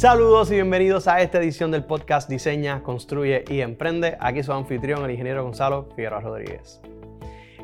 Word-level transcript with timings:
Saludos 0.00 0.50
y 0.50 0.54
bienvenidos 0.54 1.06
a 1.08 1.20
esta 1.20 1.36
edición 1.36 1.70
del 1.70 1.84
podcast 1.84 2.26
Diseña, 2.26 2.82
Construye 2.82 3.44
y 3.50 3.60
Emprende. 3.60 4.16
Aquí 4.18 4.42
su 4.42 4.50
anfitrión, 4.50 5.04
el 5.04 5.10
ingeniero 5.10 5.44
Gonzalo 5.44 5.90
Figueroa 5.94 6.20
Rodríguez. 6.20 6.80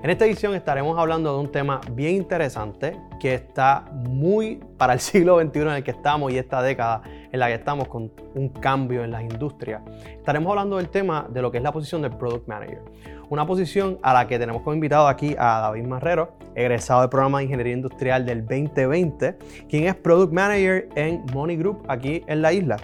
En 0.02 0.10
esta 0.10 0.26
edición 0.26 0.54
estaremos 0.54 0.98
hablando 0.98 1.32
de 1.32 1.40
un 1.40 1.50
tema 1.50 1.80
bien 1.92 2.14
interesante 2.14 3.00
que 3.18 3.32
está 3.32 3.86
muy 3.90 4.60
para 4.76 4.92
el 4.92 5.00
siglo 5.00 5.40
XXI 5.40 5.60
en 5.60 5.68
el 5.68 5.82
que 5.82 5.92
estamos 5.92 6.30
y 6.30 6.36
esta 6.36 6.60
década 6.60 7.00
en 7.06 7.40
la 7.40 7.46
que 7.46 7.54
estamos 7.54 7.88
con 7.88 8.12
un 8.34 8.50
cambio 8.50 9.02
en 9.02 9.12
las 9.12 9.22
industrias. 9.22 9.80
Estaremos 10.06 10.50
hablando 10.50 10.76
del 10.76 10.90
tema 10.90 11.26
de 11.30 11.40
lo 11.40 11.50
que 11.50 11.56
es 11.56 11.64
la 11.64 11.72
posición 11.72 12.02
del 12.02 12.18
Product 12.18 12.46
Manager. 12.46 12.82
Una 13.28 13.44
posición 13.44 13.98
a 14.02 14.12
la 14.12 14.28
que 14.28 14.38
tenemos 14.38 14.62
como 14.62 14.74
invitado 14.74 15.08
aquí 15.08 15.34
a 15.36 15.58
David 15.60 15.84
Marrero, 15.84 16.34
egresado 16.54 17.00
del 17.00 17.10
programa 17.10 17.38
de 17.38 17.44
Ingeniería 17.44 17.72
Industrial 17.72 18.24
del 18.24 18.42
2020, 18.42 19.36
quien 19.68 19.84
es 19.84 19.96
Product 19.96 20.32
Manager 20.32 20.88
en 20.94 21.24
Money 21.34 21.56
Group 21.56 21.82
aquí 21.88 22.22
en 22.28 22.40
la 22.40 22.52
isla. 22.52 22.76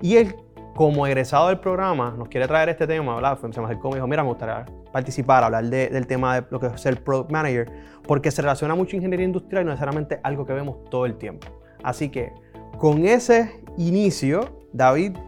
Y 0.00 0.16
él, 0.16 0.34
como 0.74 1.06
egresado 1.06 1.48
del 1.48 1.60
programa, 1.60 2.14
nos 2.16 2.28
quiere 2.28 2.48
traer 2.48 2.70
este 2.70 2.86
tema, 2.86 3.14
¿verdad? 3.16 3.38
Se 3.38 3.60
me 3.60 3.66
acercó 3.66 3.88
y 3.88 3.90
me 3.90 3.96
dijo, 3.96 4.06
mira, 4.06 4.22
me 4.22 4.30
gustaría 4.30 4.64
participar, 4.90 5.44
hablar 5.44 5.66
del 5.66 6.06
tema 6.06 6.40
de 6.40 6.46
lo 6.48 6.58
que 6.58 6.68
es 6.68 6.80
ser 6.80 7.04
Product 7.04 7.30
Manager, 7.30 7.70
porque 8.06 8.30
se 8.30 8.40
relaciona 8.40 8.74
mucho 8.74 8.96
ingeniería 8.96 9.26
industrial 9.26 9.62
y 9.62 9.66
no 9.66 9.72
necesariamente 9.72 10.20
algo 10.22 10.46
que 10.46 10.54
vemos 10.54 10.84
todo 10.88 11.04
el 11.04 11.18
tiempo. 11.18 11.48
Así 11.82 12.08
que, 12.08 12.32
con 12.78 13.04
ese 13.04 13.62
inicio, 13.76 14.62
David, 14.72 15.18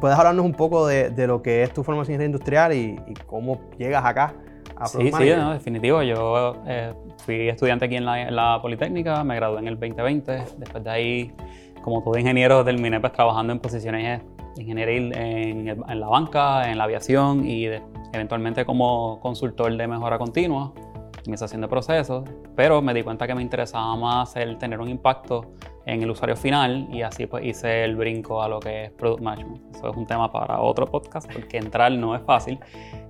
¿puedes 0.00 0.18
hablarnos 0.18 0.44
un 0.44 0.54
poco 0.54 0.86
de, 0.86 1.26
lo 1.26 1.42
que 1.42 1.62
es 1.62 1.72
tu 1.72 1.82
formación 1.82 2.20
en 2.20 2.26
industrial 2.26 2.72
y, 2.72 2.98
cómo 3.26 3.60
llegas 3.78 4.04
acá 4.04 4.34
a 4.76 4.86
Sí, 4.86 5.10
sí, 5.12 5.30
no, 5.36 5.52
definitivo. 5.52 6.02
Yo 6.02 6.56
eh, 6.66 6.92
fui 7.24 7.48
estudiante 7.48 7.86
aquí 7.86 7.96
en 7.96 8.04
la, 8.04 8.58
Politécnica, 8.62 9.24
me 9.24 9.36
gradué 9.36 9.60
en 9.60 9.68
el 9.68 9.78
2020. 9.78 10.44
Después 10.58 10.84
de 10.84 10.90
ahí, 10.90 11.32
como 11.82 12.02
todo 12.02 12.16
ingeniero, 12.18 12.64
terminé 12.64 13.00
pues, 13.00 13.12
trabajando 13.12 13.52
en 13.52 13.58
posiciones 13.58 14.22
ingeniería 14.56 14.96
en, 14.96 15.68
en, 15.68 16.00
la 16.00 16.08
banca, 16.08 16.70
en 16.70 16.78
la 16.78 16.84
aviación 16.84 17.46
y 17.46 17.66
eventualmente 18.12 18.64
como 18.64 19.20
consultor 19.20 19.76
de 19.76 19.86
mejora 19.86 20.18
continua, 20.18 20.72
optimización 21.16 21.60
de 21.60 21.68
procesos, 21.68 22.28
pero 22.56 22.82
me 22.82 22.94
di 22.94 23.02
cuenta 23.02 23.26
que 23.26 23.34
me 23.34 23.42
interesaba 23.42 23.96
más 23.96 24.34
el 24.36 24.58
tener 24.58 24.80
un 24.80 24.88
impacto 24.88 25.52
en 25.88 26.02
el 26.02 26.10
usuario 26.10 26.36
final 26.36 26.86
y 26.92 27.00
así 27.00 27.26
pues 27.26 27.44
hice 27.44 27.84
el 27.84 27.96
brinco 27.96 28.42
a 28.42 28.48
lo 28.48 28.60
que 28.60 28.84
es 28.84 28.90
Product 28.92 29.22
Management. 29.22 29.74
Eso 29.74 29.90
es 29.90 29.96
un 29.96 30.06
tema 30.06 30.30
para 30.30 30.60
otro 30.60 30.86
podcast 30.86 31.32
porque 31.32 31.56
entrar 31.56 31.90
no 31.92 32.14
es 32.14 32.22
fácil, 32.22 32.58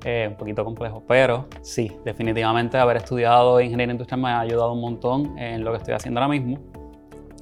eh, 0.05 0.29
un 0.31 0.37
poquito 0.37 0.65
complejo, 0.65 1.03
pero 1.07 1.47
sí, 1.61 1.91
definitivamente 2.05 2.79
haber 2.79 2.99
estudiado 2.99 3.61
ingeniería 3.61 3.93
industrial 3.93 4.21
me 4.21 4.29
ha 4.29 4.41
ayudado 4.41 4.73
un 4.73 4.81
montón 4.81 5.37
en 5.39 5.65
lo 5.65 5.73
que 5.73 5.79
estoy 5.79 5.95
haciendo 5.95 6.21
ahora 6.21 6.31
mismo. 6.31 6.59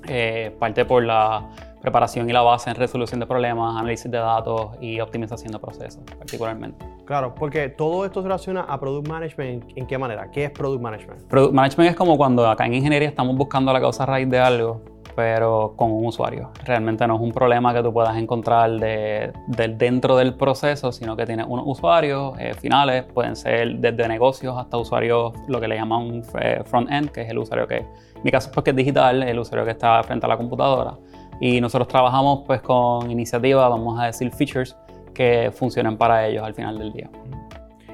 Eh, 0.08 0.54
parte 0.58 0.84
por 0.84 1.02
la 1.02 1.50
preparación 1.82 2.30
y 2.30 2.32
la 2.32 2.42
base 2.42 2.70
en 2.70 2.76
resolución 2.76 3.20
de 3.20 3.26
problemas, 3.26 3.76
análisis 3.76 4.10
de 4.10 4.18
datos 4.18 4.70
y 4.80 5.00
optimización 5.00 5.52
de 5.52 5.58
procesos, 5.58 6.02
particularmente. 6.18 6.86
Claro, 7.04 7.34
porque 7.34 7.68
todo 7.68 8.04
esto 8.04 8.22
se 8.22 8.28
relaciona 8.28 8.62
a 8.62 8.78
Product 8.80 9.08
Management. 9.08 9.64
¿En 9.76 9.86
qué 9.86 9.98
manera? 9.98 10.30
¿Qué 10.30 10.44
es 10.44 10.50
Product 10.50 10.80
Management? 10.80 11.22
Product 11.28 11.54
Management 11.54 11.90
es 11.90 11.96
como 11.96 12.16
cuando 12.16 12.48
acá 12.48 12.66
en 12.66 12.74
ingeniería 12.74 13.08
estamos 13.08 13.36
buscando 13.36 13.72
la 13.72 13.80
causa 13.80 14.06
raíz 14.06 14.28
de 14.28 14.38
algo, 14.38 14.82
pero 15.16 15.72
con 15.76 15.90
un 15.90 16.06
usuario. 16.06 16.50
Realmente 16.64 17.06
no 17.06 17.16
es 17.16 17.22
un 17.22 17.32
problema 17.32 17.72
que 17.72 17.82
tú 17.82 17.92
puedas 17.92 18.16
encontrar 18.18 18.70
de, 18.72 19.32
dentro 19.46 20.16
del 20.16 20.34
proceso, 20.34 20.92
sino 20.92 21.16
que 21.16 21.24
tiene 21.24 21.42
unos 21.42 21.64
usuarios 21.66 22.38
eh, 22.38 22.52
finales, 22.54 23.04
pueden 23.04 23.34
ser 23.34 23.76
desde 23.78 24.06
negocios 24.06 24.54
hasta 24.58 24.76
usuarios, 24.76 25.32
lo 25.48 25.58
que 25.58 25.68
le 25.68 25.76
llaman 25.76 26.22
eh, 26.38 26.62
front-end, 26.66 27.10
que 27.10 27.22
es 27.22 27.30
el 27.30 27.38
usuario 27.38 27.66
que, 27.66 27.78
en 27.78 28.22
mi 28.22 28.30
caso 28.30 28.48
es 28.50 28.54
porque 28.54 28.70
es 28.70 28.76
digital, 28.76 29.22
el 29.22 29.38
usuario 29.38 29.64
que 29.64 29.70
está 29.70 30.02
frente 30.02 30.26
a 30.26 30.28
la 30.28 30.36
computadora 30.36 30.98
y 31.40 31.60
nosotros 31.60 31.88
trabajamos 31.88 32.44
pues 32.46 32.60
con 32.60 33.10
iniciativas, 33.10 33.70
vamos 33.70 33.98
a 33.98 34.06
decir 34.06 34.30
features, 34.30 34.76
que 35.14 35.50
funcionen 35.50 35.96
para 35.96 36.26
ellos 36.26 36.44
al 36.44 36.54
final 36.54 36.78
del 36.78 36.92
día. 36.92 37.08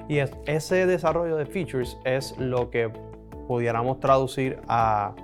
Y 0.08 0.18
ese 0.18 0.86
desarrollo 0.86 1.36
de 1.36 1.46
features 1.46 1.96
es 2.04 2.36
lo 2.38 2.68
que 2.68 2.90
pudiéramos 3.46 4.00
traducir 4.00 4.58
a, 4.66 5.14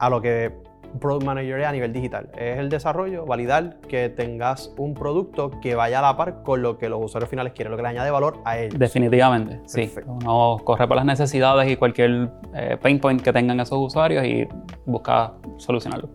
a 0.00 0.10
lo 0.10 0.20
que 0.20 0.52
Product 1.00 1.24
Manager 1.24 1.64
a 1.64 1.72
nivel 1.72 1.92
digital. 1.92 2.30
Es 2.36 2.58
el 2.58 2.68
desarrollo, 2.68 3.26
validar 3.26 3.80
que 3.88 4.08
tengas 4.08 4.72
un 4.76 4.94
producto 4.94 5.50
que 5.60 5.74
vaya 5.74 5.98
a 5.98 6.02
la 6.02 6.16
par 6.16 6.42
con 6.42 6.62
lo 6.62 6.78
que 6.78 6.88
los 6.88 7.04
usuarios 7.04 7.30
finales 7.30 7.52
quieren, 7.52 7.70
lo 7.70 7.76
que 7.76 7.82
le 7.82 7.88
añade 7.88 8.10
valor 8.10 8.38
a 8.44 8.58
ellos. 8.58 8.78
Definitivamente, 8.78 9.60
sí. 9.66 9.92
Uno 10.06 10.58
corre 10.64 10.86
por 10.86 10.96
las 10.96 11.06
necesidades 11.06 11.70
y 11.70 11.76
cualquier 11.76 12.30
eh, 12.54 12.76
pain 12.80 13.00
point 13.00 13.20
que 13.20 13.32
tengan 13.32 13.60
esos 13.60 13.78
usuarios 13.78 14.24
y 14.24 14.46
busca 14.86 15.32
solucionarlo. 15.56 16.10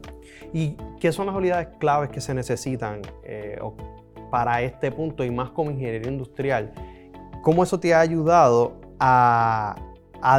¿Y 0.53 0.77
qué 0.99 1.11
son 1.11 1.25
las 1.25 1.35
habilidades 1.35 1.69
claves 1.79 2.09
que 2.09 2.21
se 2.21 2.33
necesitan 2.33 3.01
eh, 3.23 3.59
para 4.29 4.61
este 4.61 4.91
punto 4.91 5.23
y 5.23 5.31
más 5.31 5.49
como 5.49 5.71
ingeniería 5.71 6.09
industrial? 6.09 6.71
¿Cómo 7.41 7.63
eso 7.63 7.79
te 7.79 7.93
ha 7.93 7.99
ayudado 7.99 8.79
a, 8.99 9.75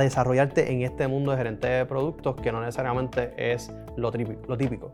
desarrollarte 0.00 0.72
en 0.72 0.82
este 0.82 1.06
mundo 1.08 1.32
de 1.32 1.36
gerente 1.36 1.66
de 1.66 1.84
productos 1.84 2.36
que 2.36 2.50
no 2.50 2.60
necesariamente 2.60 3.34
es 3.36 3.70
lo 3.96 4.10
típico? 4.12 4.92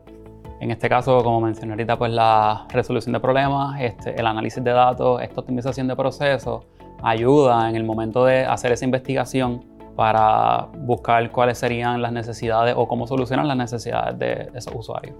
En 0.59 0.69
este 0.69 0.87
caso, 0.87 1.23
como 1.23 1.41
mencioné 1.41 1.73
ahorita, 1.73 1.97
pues 1.97 2.11
la 2.11 2.67
resolución 2.69 3.13
de 3.13 3.19
problemas, 3.19 3.81
este, 3.81 4.19
el 4.19 4.27
análisis 4.27 4.63
de 4.63 4.71
datos, 4.71 5.19
esta 5.21 5.41
optimización 5.41 5.87
de 5.87 5.95
procesos, 5.95 6.65
ayuda 7.01 7.67
en 7.67 7.75
el 7.75 7.83
momento 7.83 8.25
de 8.25 8.45
hacer 8.45 8.71
esa 8.71 8.85
investigación 8.85 9.65
para 9.95 10.67
buscar 10.77 11.31
cuáles 11.31 11.57
serían 11.57 12.01
las 12.01 12.11
necesidades 12.11 12.75
o 12.77 12.87
cómo 12.87 13.07
solucionar 13.07 13.45
las 13.45 13.57
necesidades 13.57 14.19
de 14.19 14.51
esos 14.53 14.73
usuarios. 14.75 15.15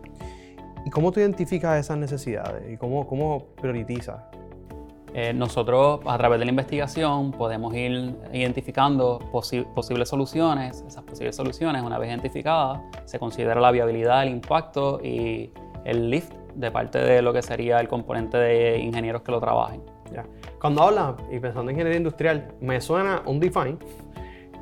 ¿Y 0.85 0.89
cómo 0.89 1.11
tú 1.11 1.19
identificas 1.19 1.79
esas 1.79 1.97
necesidades 1.97 2.71
y 2.71 2.77
cómo, 2.77 3.07
cómo 3.07 3.47
priorizas? 3.59 4.21
Eh, 5.13 5.33
nosotros 5.33 5.99
a 6.05 6.17
través 6.17 6.39
de 6.39 6.45
la 6.45 6.51
investigación 6.51 7.31
podemos 7.31 7.73
ir 7.75 8.15
identificando 8.31 9.19
posibles 9.31 10.07
soluciones. 10.07 10.83
Esas 10.87 11.03
posibles 11.03 11.35
soluciones, 11.35 11.83
una 11.83 11.97
vez 11.97 12.09
identificadas, 12.09 12.81
se 13.05 13.19
considera 13.19 13.59
la 13.59 13.71
viabilidad, 13.71 14.23
el 14.23 14.29
impacto 14.29 15.01
y 15.03 15.51
el 15.83 16.09
lift 16.09 16.33
de 16.55 16.71
parte 16.71 16.99
de 16.99 17.21
lo 17.21 17.33
que 17.33 17.41
sería 17.41 17.79
el 17.79 17.87
componente 17.87 18.37
de 18.37 18.79
ingenieros 18.79 19.21
que 19.21 19.31
lo 19.31 19.39
trabajen. 19.39 19.81
Ya. 20.13 20.25
Cuando 20.59 20.83
hablas 20.83 21.15
y 21.29 21.39
pensando 21.39 21.71
en 21.71 21.75
ingeniería 21.75 21.97
industrial, 21.97 22.53
me 22.61 22.79
suena 22.79 23.21
un 23.25 23.39
define 23.39 23.77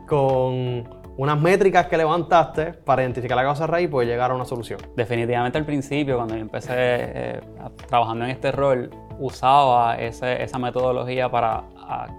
con 0.08 0.84
unas 1.18 1.42
métricas 1.42 1.88
que 1.88 1.98
levantaste 1.98 2.74
para 2.74 3.02
identificar 3.04 3.36
la 3.36 3.44
causa 3.44 3.68
raíz 3.68 3.88
y 3.88 3.92
poder 3.92 4.08
llegar 4.08 4.32
a 4.32 4.36
una 4.36 4.46
solución. 4.46 4.80
Definitivamente 4.96 5.58
al 5.58 5.66
principio, 5.66 6.16
cuando 6.16 6.36
yo 6.36 6.42
empecé 6.42 6.74
eh, 6.74 7.42
trabajando 7.88 8.26
en 8.26 8.32
este 8.32 8.52
rol, 8.52 8.90
usaba 9.20 9.98
esa 9.98 10.58
metodología 10.58 11.30
para 11.30 11.64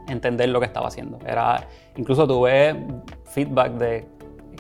entender 0.09 0.49
lo 0.51 0.61
que 0.61 0.67
estaba 0.67 0.89
haciendo. 0.89 1.19
Era, 1.27 1.67
incluso 1.97 2.27
tuve 2.27 2.77
feedback 3.25 3.73
de 3.73 4.07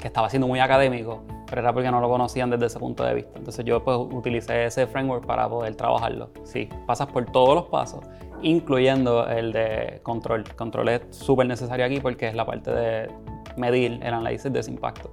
que 0.01 0.09
estaba 0.09 0.28
siendo 0.31 0.49
muy 0.49 0.59
académico, 0.59 1.23
pero 1.49 1.61
era 1.61 1.73
porque 1.73 1.91
no 1.91 2.00
lo 2.00 2.09
conocían 2.09 2.50
desde 2.50 2.67
ese 2.67 2.79
punto 2.79 3.05
de 3.05 3.15
vista. 3.15 3.39
Entonces 3.39 3.65
yo 3.65 3.84
pues, 3.84 3.97
utilicé 3.99 4.65
ese 4.65 4.87
framework 4.87 5.27
para 5.27 5.49
poder 5.49 5.75
trabajarlo. 5.75 6.31
Sí, 6.45 6.69
pasas 6.87 7.09
por 7.09 7.27
todos 7.27 7.55
los 7.55 7.65
pasos, 7.67 8.00
incluyendo 8.43 9.29
el 9.29 9.53
de 9.53 10.00
control. 10.03 10.45
Control 10.56 10.89
es 10.89 11.03
súper 11.11 11.47
necesario 11.47 11.84
aquí 11.84 12.00
porque 12.00 12.29
es 12.29 12.34
la 12.34 12.47
parte 12.47 12.71
de 12.71 13.11
medir 13.56 14.00
el 14.03 14.15
análisis 14.15 14.53
de 14.53 14.61
ese 14.61 14.71
impacto. 14.71 15.12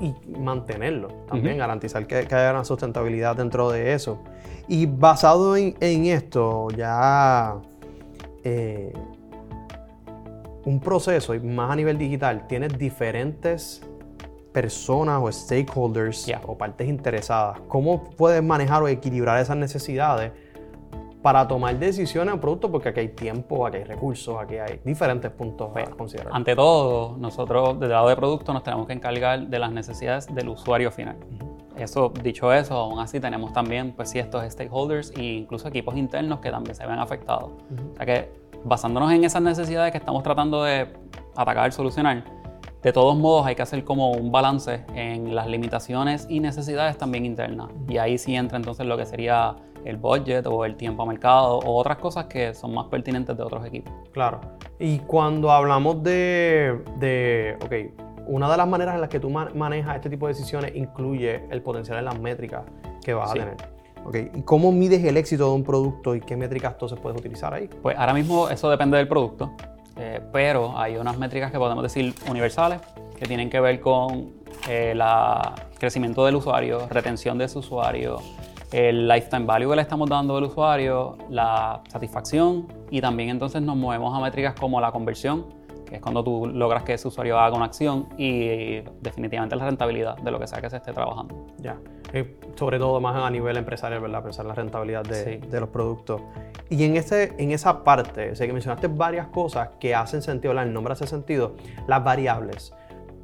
y 0.00 0.14
mantenerlo 0.38 1.08
también, 1.28 1.58
garantizar 1.58 2.06
que, 2.06 2.16
haya 2.16 2.50
una 2.50 2.64
sustentabilidad 2.64 3.36
dentro 3.36 3.70
de 3.70 3.92
eso. 3.92 4.18
Y 4.68 4.86
basado 4.86 5.56
en, 5.56 6.06
esto, 6.06 6.68
ya 6.76 7.56
eh, 8.42 8.92
un 10.64 10.80
proceso, 10.80 11.34
y 11.34 11.40
más 11.40 11.70
a 11.70 11.76
nivel 11.76 11.98
digital, 11.98 12.46
tienes 12.46 12.76
diferentes 12.76 13.82
personas 14.52 15.20
o 15.22 15.30
stakeholders 15.30 16.32
o 16.46 16.56
partes 16.56 16.88
interesadas. 16.88 17.60
¿Cómo 17.68 18.04
puedes 18.04 18.42
manejar 18.42 18.82
o 18.82 18.88
equilibrar 18.88 19.40
esas 19.40 19.56
necesidades? 19.56 20.32
para 21.26 21.48
tomar 21.48 21.76
decisiones 21.76 22.32
en 22.32 22.40
producto, 22.40 22.70
porque 22.70 22.90
aquí 22.90 23.00
hay 23.00 23.08
tiempo, 23.08 23.66
aquí 23.66 23.78
hay 23.78 23.82
recursos, 23.82 24.36
aquí 24.40 24.58
hay 24.58 24.78
diferentes 24.84 25.28
puntos 25.32 25.72
a 25.74 25.82
considerar. 25.90 26.32
Ante 26.32 26.54
todo, 26.54 27.16
nosotros 27.18 27.80
desde 27.80 27.94
lado 27.94 28.08
de 28.08 28.14
producto 28.14 28.52
nos 28.52 28.62
tenemos 28.62 28.86
que 28.86 28.92
encargar 28.92 29.48
de 29.48 29.58
las 29.58 29.72
necesidades 29.72 30.32
del 30.32 30.50
usuario 30.50 30.92
final. 30.92 31.16
Eso, 31.76 32.12
dicho 32.22 32.52
eso, 32.52 32.74
aún 32.74 32.98
así 32.98 33.20
tenemos 33.20 33.52
también, 33.52 33.92
pues 33.92 34.10
sí, 34.10 34.18
estos 34.18 34.42
stakeholders 34.50 35.12
e 35.16 35.22
incluso 35.22 35.68
equipos 35.68 35.96
internos 35.96 36.40
que 36.40 36.50
también 36.50 36.74
se 36.74 36.86
ven 36.86 36.98
afectados. 36.98 37.50
O 37.92 37.96
sea 37.96 38.06
que, 38.06 38.32
basándonos 38.64 39.12
en 39.12 39.24
esas 39.24 39.42
necesidades 39.42 39.92
que 39.92 39.98
estamos 39.98 40.22
tratando 40.22 40.64
de 40.64 40.88
atacar, 41.34 41.72
solucionar, 41.72 42.24
de 42.82 42.92
todos 42.92 43.16
modos 43.16 43.44
hay 43.46 43.54
que 43.54 43.62
hacer 43.62 43.84
como 43.84 44.12
un 44.12 44.30
balance 44.30 44.84
en 44.94 45.34
las 45.34 45.48
limitaciones 45.48 46.26
y 46.30 46.40
necesidades 46.40 46.96
también 46.96 47.26
internas. 47.26 47.68
Y 47.88 47.98
ahí 47.98 48.16
sí 48.16 48.34
entra 48.34 48.56
entonces 48.56 48.86
lo 48.86 48.96
que 48.96 49.04
sería 49.04 49.56
el 49.84 49.96
budget 49.96 50.46
o 50.46 50.64
el 50.64 50.76
tiempo 50.76 51.02
a 51.02 51.06
mercado 51.06 51.58
o 51.58 51.76
otras 51.76 51.98
cosas 51.98 52.26
que 52.26 52.54
son 52.54 52.74
más 52.74 52.86
pertinentes 52.86 53.36
de 53.36 53.42
otros 53.42 53.64
equipos. 53.66 53.92
Claro. 54.12 54.40
Y 54.78 54.98
cuando 55.00 55.50
hablamos 55.50 56.02
de, 56.02 56.80
de 56.98 57.56
ok, 57.64 58.05
una 58.26 58.50
de 58.50 58.56
las 58.56 58.68
maneras 58.68 58.94
en 58.94 59.00
las 59.00 59.10
que 59.10 59.20
tú 59.20 59.30
manejas 59.30 59.96
este 59.96 60.10
tipo 60.10 60.26
de 60.26 60.34
decisiones 60.34 60.74
incluye 60.74 61.44
el 61.50 61.62
potencial 61.62 61.98
en 61.98 62.04
las 62.04 62.18
métricas 62.18 62.62
que 63.02 63.14
vas 63.14 63.30
a 63.30 63.34
tener. 63.34 63.56
Okay. 64.04 64.30
¿Y 64.34 64.42
cómo 64.42 64.70
mides 64.70 65.02
el 65.04 65.16
éxito 65.16 65.48
de 65.48 65.54
un 65.54 65.64
producto 65.64 66.14
y 66.14 66.20
qué 66.20 66.36
métricas 66.36 66.74
entonces 66.74 66.98
puedes 67.00 67.18
utilizar 67.18 67.52
ahí? 67.52 67.68
Pues 67.82 67.96
ahora 67.98 68.14
mismo 68.14 68.48
eso 68.48 68.70
depende 68.70 68.96
del 68.96 69.08
producto, 69.08 69.52
eh, 69.96 70.20
pero 70.32 70.78
hay 70.78 70.96
unas 70.96 71.18
métricas 71.18 71.50
que 71.50 71.58
podemos 71.58 71.82
decir 71.82 72.14
universales 72.30 72.80
que 73.18 73.26
tienen 73.26 73.50
que 73.50 73.58
ver 73.58 73.80
con 73.80 74.32
el 74.68 75.00
eh, 75.00 75.04
crecimiento 75.78 76.24
del 76.24 76.36
usuario, 76.36 76.86
retención 76.88 77.36
de 77.38 77.46
ese 77.46 77.58
usuario, 77.58 78.18
el 78.72 79.08
lifetime 79.08 79.46
value 79.46 79.70
que 79.70 79.76
le 79.76 79.82
estamos 79.82 80.08
dando 80.08 80.36
al 80.36 80.44
usuario, 80.44 81.16
la 81.30 81.82
satisfacción 81.88 82.66
y 82.90 83.00
también 83.00 83.30
entonces 83.30 83.62
nos 83.62 83.76
movemos 83.76 84.16
a 84.16 84.20
métricas 84.20 84.54
como 84.54 84.80
la 84.80 84.92
conversión, 84.92 85.46
que 85.88 85.96
es 85.96 86.00
cuando 86.00 86.22
tú 86.22 86.46
logras 86.46 86.82
que 86.82 86.94
ese 86.94 87.08
usuario 87.08 87.38
haga 87.38 87.56
una 87.56 87.66
acción 87.66 88.08
y 88.18 88.80
definitivamente 89.00 89.56
la 89.56 89.66
rentabilidad 89.66 90.16
de 90.18 90.30
lo 90.30 90.38
que 90.38 90.46
sea 90.46 90.60
que 90.60 90.68
se 90.68 90.76
esté 90.76 90.92
trabajando. 90.92 91.46
Ya, 91.58 91.78
eh, 92.12 92.36
sobre 92.54 92.78
todo 92.78 93.00
más 93.00 93.16
a 93.16 93.30
nivel 93.30 93.56
empresarial, 93.56 94.00
¿verdad? 94.00 94.22
Pensar 94.22 94.46
la 94.46 94.54
rentabilidad 94.54 95.04
de, 95.04 95.38
de, 95.38 95.60
los 95.60 95.68
productos. 95.70 96.20
Y 96.68 96.84
en, 96.84 96.96
ese, 96.96 97.34
en 97.38 97.50
esa 97.52 97.84
parte, 97.84 98.34
sé 98.34 98.46
que 98.46 98.52
mencionaste 98.52 98.88
varias 98.88 99.28
cosas 99.28 99.70
que 99.80 99.94
hacen 99.94 100.22
sentido, 100.22 100.50
¿verdad? 100.50 100.66
El 100.66 100.74
nombre 100.74 100.92
hace 100.92 101.06
sentido, 101.06 101.54
las 101.86 102.02
variables 102.04 102.74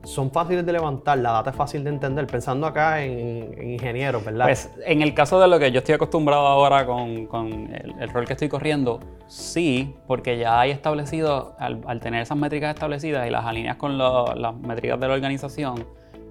son 0.05 0.31
fáciles 0.31 0.67
de 0.67 0.73
levantar, 0.73 1.19
la 1.19 1.33
data 1.33 1.51
es 1.51 1.57
fácil 1.57 1.85
de 1.85 1.91
entender, 1.91 2.27
pensando 2.27 2.67
acá 2.67 3.03
en, 3.03 3.73
ingenieros, 3.73 4.25
¿verdad? 4.25 4.47
Pues 4.47 4.71
en 4.85 5.03
el 5.03 5.15
caso 5.15 5.41
de 5.41 5.49
lo 5.49 5.59
que 5.59 5.71
yo 5.71 5.79
estoy 5.79 5.95
acostumbrado 5.95 6.47
ahora 6.47 6.87
con, 6.87 7.71
el, 8.01 8.09
rol 8.11 8.27
que 8.27 8.33
estoy 8.33 8.49
corriendo, 8.49 9.01
sí, 9.27 9.95
porque 10.07 10.39
ya 10.39 10.61
hay 10.61 10.71
establecido, 10.71 11.55
al, 11.59 12.01
tener 12.01 12.23
esas 12.23 12.37
métricas 12.37 12.75
establecidas 12.75 13.27
y 13.27 13.31
las 13.31 13.45
alineas 13.45 13.77
con 13.77 13.99
las 13.99 14.55
métricas 14.57 14.99
de 14.99 15.09
la 15.09 15.15
organización, 15.15 15.87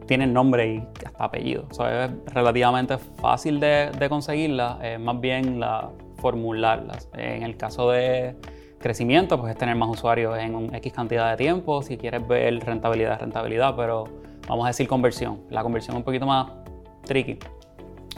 tienen 0.05 0.33
nombre 0.33 0.73
y 0.75 1.05
hasta 1.05 1.23
apellido. 1.23 1.65
O 1.69 1.73
sea, 1.73 2.05
es 2.05 2.11
relativamente 2.33 2.97
fácil 2.97 3.59
de, 3.59 4.07
conseguirlas, 4.09 4.77
más 4.99 5.19
bien 5.21 5.59
la, 5.59 5.89
formularlas. 6.21 7.09
En 7.17 7.43
el 7.43 7.57
caso 7.57 7.91
de 7.91 8.35
Crecimiento, 8.81 9.39
pues 9.39 9.51
es 9.51 9.57
tener 9.57 9.75
más 9.75 9.89
usuarios 9.89 10.37
en 10.39 10.55
un 10.55 10.73
X 10.73 10.91
cantidad 10.91 11.29
de 11.29 11.37
tiempo. 11.37 11.83
Si 11.83 11.97
quieres 11.97 12.27
ver 12.27 12.59
rentabilidad, 12.65 13.19
rentabilidad, 13.19 13.75
pero 13.75 14.05
vamos 14.47 14.65
a 14.65 14.69
decir 14.69 14.87
conversión. 14.87 15.41
La 15.49 15.61
conversión 15.61 15.95
es 15.95 15.99
un 15.99 16.03
poquito 16.03 16.25
más 16.25 16.51
tricky. 17.05 17.37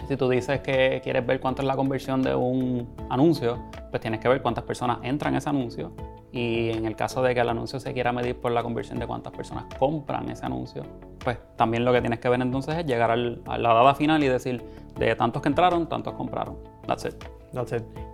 Si 0.07 0.17
tú 0.17 0.29
dices 0.29 0.61
que 0.61 1.01
quieres 1.03 1.25
ver 1.25 1.39
cuánto 1.39 1.61
es 1.61 1.67
la 1.67 1.75
conversión 1.75 2.21
de 2.21 2.33
un 2.33 2.87
anuncio, 3.09 3.59
pues 3.89 4.01
tienes 4.01 4.19
que 4.19 4.27
ver 4.27 4.41
cuántas 4.41 4.63
personas 4.63 4.99
entran 5.03 5.35
ese 5.35 5.49
anuncio. 5.49 5.91
Y 6.31 6.71
en 6.71 6.85
el 6.85 6.95
caso 6.95 7.21
de 7.21 7.35
que 7.35 7.41
el 7.41 7.49
anuncio 7.49 7.79
se 7.79 7.93
quiera 7.93 8.11
medir 8.11 8.39
por 8.39 8.51
la 8.51 8.63
conversión 8.63 8.99
de 8.99 9.05
cuántas 9.05 9.33
personas 9.33 9.65
compran 9.77 10.29
ese 10.29 10.45
anuncio, 10.45 10.83
pues 11.23 11.37
también 11.57 11.85
lo 11.85 11.93
que 11.93 12.01
tienes 12.01 12.19
que 12.19 12.29
ver 12.29 12.41
entonces 12.41 12.75
es 12.75 12.85
llegar 12.85 13.11
a 13.11 13.15
la 13.15 13.73
data 13.73 13.95
final 13.95 14.23
y 14.23 14.27
decir, 14.27 14.63
de 14.97 15.15
tantos 15.15 15.41
que 15.41 15.49
entraron, 15.49 15.87
tantos 15.87 16.13
compraron. 16.15 16.57
That's 16.87 17.05
it. 17.05 17.42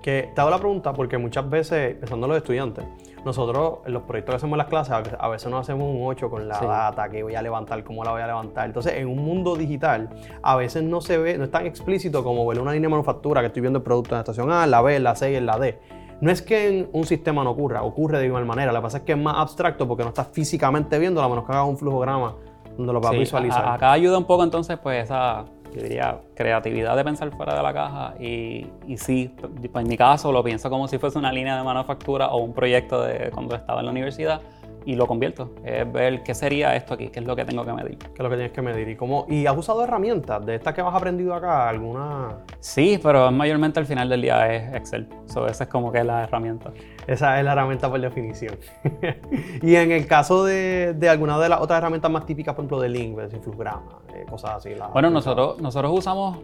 Que 0.01 0.31
te 0.33 0.41
hago 0.41 0.49
la 0.49 0.57
pregunta 0.57 0.93
porque 0.93 1.17
muchas 1.17 1.49
veces, 1.49 1.95
pensando 1.95 2.25
en 2.25 2.29
los 2.29 2.37
estudiantes, 2.37 2.85
nosotros 3.25 3.79
en 3.85 3.93
los 3.93 4.03
proyectos 4.03 4.33
que 4.33 4.37
hacemos 4.37 4.53
en 4.53 4.57
las 4.59 4.67
clases, 4.67 5.15
a 5.17 5.27
veces 5.27 5.49
nos 5.49 5.61
hacemos 5.61 5.87
un 5.89 6.01
8 6.03 6.29
con 6.29 6.47
la 6.47 6.59
data 6.59 7.09
que 7.09 7.23
voy 7.23 7.35
a 7.35 7.41
levantar, 7.41 7.83
cómo 7.83 8.03
la 8.03 8.11
voy 8.11 8.21
a 8.21 8.27
levantar. 8.27 8.65
Entonces, 8.65 8.93
en 8.93 9.07
un 9.07 9.23
mundo 9.23 9.55
digital, 9.55 10.09
a 10.41 10.55
veces 10.55 10.83
no 10.83 11.01
se 11.01 11.17
ve, 11.17 11.37
no 11.37 11.45
es 11.45 11.51
tan 11.51 11.65
explícito 11.65 12.23
como 12.23 12.45
ver 12.47 12.59
una 12.59 12.71
línea 12.71 12.87
de 12.87 12.91
manufactura 12.91 13.41
que 13.41 13.47
estoy 13.47 13.61
viendo 13.61 13.79
el 13.79 13.83
producto 13.83 14.11
en 14.11 14.17
la 14.17 14.21
estación 14.21 14.51
A, 14.51 14.65
la 14.67 14.81
B, 14.81 14.99
la 14.99 15.15
C 15.15 15.31
y 15.31 15.39
la 15.39 15.57
D. 15.57 15.79
No 16.21 16.31
es 16.31 16.41
que 16.41 16.67
en 16.67 16.89
un 16.91 17.05
sistema 17.05 17.43
no 17.43 17.51
ocurra, 17.51 17.81
ocurre 17.83 18.19
de 18.19 18.25
igual 18.25 18.45
manera. 18.45 18.73
Lo 18.73 18.79
que 18.79 18.83
pasa 18.83 18.97
es 18.97 19.03
que 19.03 19.13
es 19.13 19.17
más 19.17 19.35
abstracto 19.37 19.87
porque 19.87 20.03
no 20.03 20.09
estás 20.09 20.27
físicamente 20.27 20.99
viendo, 20.99 21.21
a 21.21 21.29
menos 21.29 21.45
que 21.45 21.53
hagas 21.53 21.67
un 21.67 21.77
flujograma 21.77 22.35
donde 22.77 22.93
lo 22.93 23.01
vas 23.01 23.11
a 23.11 23.15
visualizar. 23.15 23.67
acá 23.67 23.91
ayuda 23.91 24.17
un 24.17 24.25
poco 24.25 24.43
entonces 24.43 24.77
pues 24.81 25.03
esa 25.03 25.45
yo 25.73 25.81
diría, 25.81 26.19
creatividad 26.35 26.95
de 26.95 27.03
pensar 27.03 27.31
fuera 27.31 27.55
de 27.55 27.63
la 27.63 27.73
caja 27.73 28.15
y, 28.19 28.67
y 28.87 28.97
sí, 28.97 29.33
en 29.73 29.87
mi 29.87 29.97
caso 29.97 30.31
lo 30.31 30.43
pienso 30.43 30.69
como 30.69 30.87
si 30.87 30.97
fuese 30.97 31.17
una 31.17 31.31
línea 31.31 31.57
de 31.57 31.63
manufactura 31.63 32.27
o 32.27 32.37
un 32.37 32.53
proyecto 32.53 33.01
de 33.03 33.31
cuando 33.31 33.55
estaba 33.55 33.79
en 33.79 33.85
la 33.85 33.91
universidad 33.91 34.41
y 34.85 34.95
lo 34.95 35.07
convierto. 35.07 35.51
Es 35.63 35.91
ver 35.91 36.23
qué 36.23 36.33
sería 36.33 36.75
esto 36.75 36.93
aquí, 36.93 37.09
qué 37.09 37.19
es 37.19 37.25
lo 37.25 37.35
que 37.35 37.45
tengo 37.45 37.65
que 37.65 37.73
medir. 37.73 37.97
¿Qué 37.97 38.13
es 38.13 38.19
lo 38.19 38.29
que 38.29 38.35
tienes 38.35 38.51
que 38.51 38.61
medir? 38.61 38.89
¿Y, 38.89 38.95
cómo, 38.95 39.25
y 39.29 39.45
has 39.45 39.57
usado 39.57 39.83
herramientas 39.83 40.45
de 40.45 40.55
estas 40.55 40.73
que 40.73 40.81
has 40.81 40.93
aprendido 40.93 41.33
acá? 41.33 41.69
¿Alguna? 41.69 42.37
Sí, 42.59 42.99
pero 43.01 43.31
mayormente 43.31 43.79
al 43.79 43.85
final 43.85 44.09
del 44.09 44.21
día 44.21 44.53
es 44.53 44.73
Excel. 44.73 45.07
So, 45.25 45.47
esa 45.47 45.65
es 45.65 45.69
como 45.69 45.91
que 45.91 46.03
la 46.03 46.23
herramienta. 46.23 46.71
Esa 47.09 47.39
es 47.39 47.43
la 47.43 47.53
herramienta 47.53 47.89
por 47.89 47.99
definición. 47.99 48.55
y 49.63 49.73
en 49.73 49.91
el 49.91 50.05
caso 50.05 50.45
de, 50.45 50.93
de, 50.93 51.09
alguna 51.09 51.39
de 51.39 51.49
las 51.49 51.59
otras 51.59 51.79
herramientas 51.79 52.11
más 52.11 52.23
típicas, 52.27 52.53
por 52.53 52.63
ejemplo, 52.63 52.79
de 52.79 52.89
Link, 52.89 53.17
Influgrama, 53.33 53.97
eh, 54.13 54.27
cosas 54.29 54.51
así. 54.57 54.69
bueno, 54.93 55.09
nosotros, 55.09 55.59
nosotros 55.59 55.91
usamos 55.97 56.37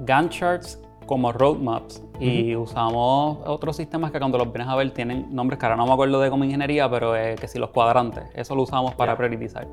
Gantt 0.00 0.32
charts 0.32 0.80
como 1.04 1.32
roadmaps 1.32 2.02
y 2.18 2.56
usamos 2.56 3.40
otros 3.44 3.76
sistemas 3.76 4.10
que 4.10 4.18
cuando 4.18 4.38
los 4.38 4.50
vienes 4.50 4.68
a 4.68 4.76
ver 4.76 4.90
tienen 4.92 5.34
nombres 5.34 5.58
que 5.58 5.66
ahora 5.66 5.76
no 5.76 5.84
me 5.84 5.92
acuerdo 5.92 6.18
de 6.20 6.30
como 6.30 6.44
ingeniería, 6.44 6.88
pero 6.88 7.12
que 7.12 7.46
si 7.46 7.58
los 7.58 7.70
cuadrantes, 7.70 8.24
eso 8.34 8.54
lo 8.54 8.62
usamos 8.62 8.94
para 8.94 9.18
priorizar. 9.18 9.66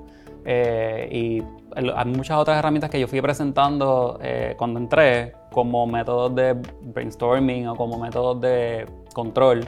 Eh, 0.43 1.07
y 1.11 1.43
hay 1.75 2.05
muchas 2.05 2.37
otras 2.37 2.57
herramientas 2.57 2.89
que 2.89 2.99
yo 2.99 3.07
fui 3.07 3.21
presentando 3.21 4.19
eh, 4.21 4.55
cuando 4.57 4.79
entré 4.79 5.33
como 5.51 5.85
métodos 5.87 6.33
de 6.35 6.53
brainstorming 6.81 7.67
o 7.67 7.75
como 7.75 7.99
métodos 7.99 8.41
de 8.41 8.85
control 9.13 9.67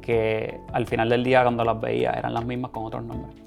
que 0.00 0.60
al 0.72 0.86
final 0.86 1.08
del 1.08 1.24
día 1.24 1.42
cuando 1.42 1.64
las 1.64 1.80
veía 1.80 2.10
eran 2.10 2.34
las 2.34 2.44
mismas 2.44 2.70
con 2.70 2.84
otros 2.84 3.04
nombres. 3.04 3.44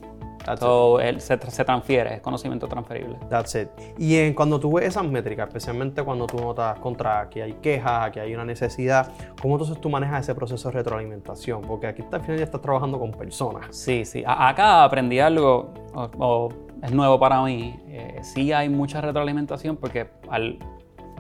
So, 0.56 1.00
se, 1.18 1.20
se, 1.20 1.66
transfiere, 1.66 2.16
es 2.16 2.22
conocimiento 2.22 2.68
transferible. 2.68 3.18
That's 3.30 3.54
it. 3.56 3.68
Y 3.98 4.16
en, 4.16 4.34
cuando 4.34 4.60
tú 4.60 4.72
ves 4.74 4.88
esas 4.88 5.04
métricas, 5.04 5.50
especialmente 5.50 6.04
cuando 6.04 6.26
tú 6.26 6.38
notas 6.38 6.80
contra 6.80 7.30
que 7.30 7.44
hay 7.44 7.54
quejas, 7.56 8.12
que 8.12 8.22
hay 8.22 8.34
una 8.34 8.46
necesidad, 8.46 9.12
¿cómo 9.42 9.56
entonces 9.56 9.82
tú 9.82 9.90
manejas 9.90 10.22
ese 10.22 10.34
proceso 10.36 10.70
de 10.70 10.76
retroalimentación? 10.76 11.64
Porque 11.64 11.88
aquí 11.88 12.02
al 12.10 12.22
final 12.22 12.38
ya 12.38 12.46
estás 12.46 12.62
trabajando 12.62 12.98
con 12.98 13.12
personas. 13.12 13.76
Sí, 13.76 14.06
sí. 14.06 14.24
acá 14.26 14.86
aprendí 14.86 15.20
algo, 15.20 15.74
o, 15.94 16.50
es 16.82 16.92
nuevo 16.94 17.20
para 17.20 17.42
mí. 17.44 17.78
Eh, 17.88 18.20
sí 18.22 18.54
hay 18.54 18.70
mucha 18.70 19.02
retroalimentación 19.02 19.76
porque 19.76 20.08
al, 20.30 20.60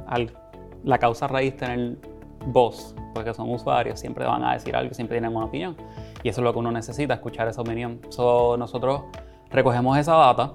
al 0.07 0.31
la 0.85 0.99
causa 0.99 1.27
raíz 1.27 1.57
tener 1.57 1.97
voz, 2.47 2.95
porque 3.13 3.33
son 3.33 3.49
usuarios, 3.51 3.99
siempre 3.99 4.25
van 4.25 4.43
a 4.43 4.53
decir 4.53 4.75
algo, 4.75 4.93
siempre 4.93 5.15
tienen 5.19 5.35
una 5.35 5.45
opinión. 5.45 5.75
Y 6.23 6.29
eso 6.29 6.41
es 6.41 6.45
lo 6.45 6.53
que 6.53 6.59
uno 6.59 6.71
necesita, 6.71 7.13
escuchar 7.13 7.47
esa 7.47 7.61
opinión. 7.61 8.01
So, 8.09 8.57
nosotros 8.57 9.01
recogemos 9.49 9.97
esa 9.97 10.15
data 10.15 10.53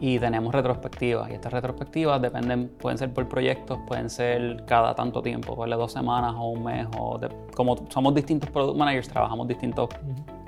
y 0.00 0.18
tenemos 0.18 0.54
retrospectivas. 0.54 1.30
Y 1.30 1.34
estas 1.34 1.52
retrospectivas 1.52 2.20
dependen, 2.20 2.68
pueden 2.68 2.98
ser 2.98 3.12
por 3.12 3.28
proyectos, 3.28 3.78
pueden 3.86 4.10
ser 4.10 4.64
cada 4.66 4.94
tanto 4.94 5.22
tiempo, 5.22 5.54
por 5.54 5.68
dos 5.68 5.92
semanas 5.92 6.34
o 6.36 6.50
un 6.50 6.64
mes. 6.64 6.86
O 6.98 7.18
como 7.54 7.76
somos 7.90 8.14
distintos 8.14 8.50
product 8.50 8.76
managers, 8.76 9.08
trabajamos 9.08 9.48
distintas 9.48 9.88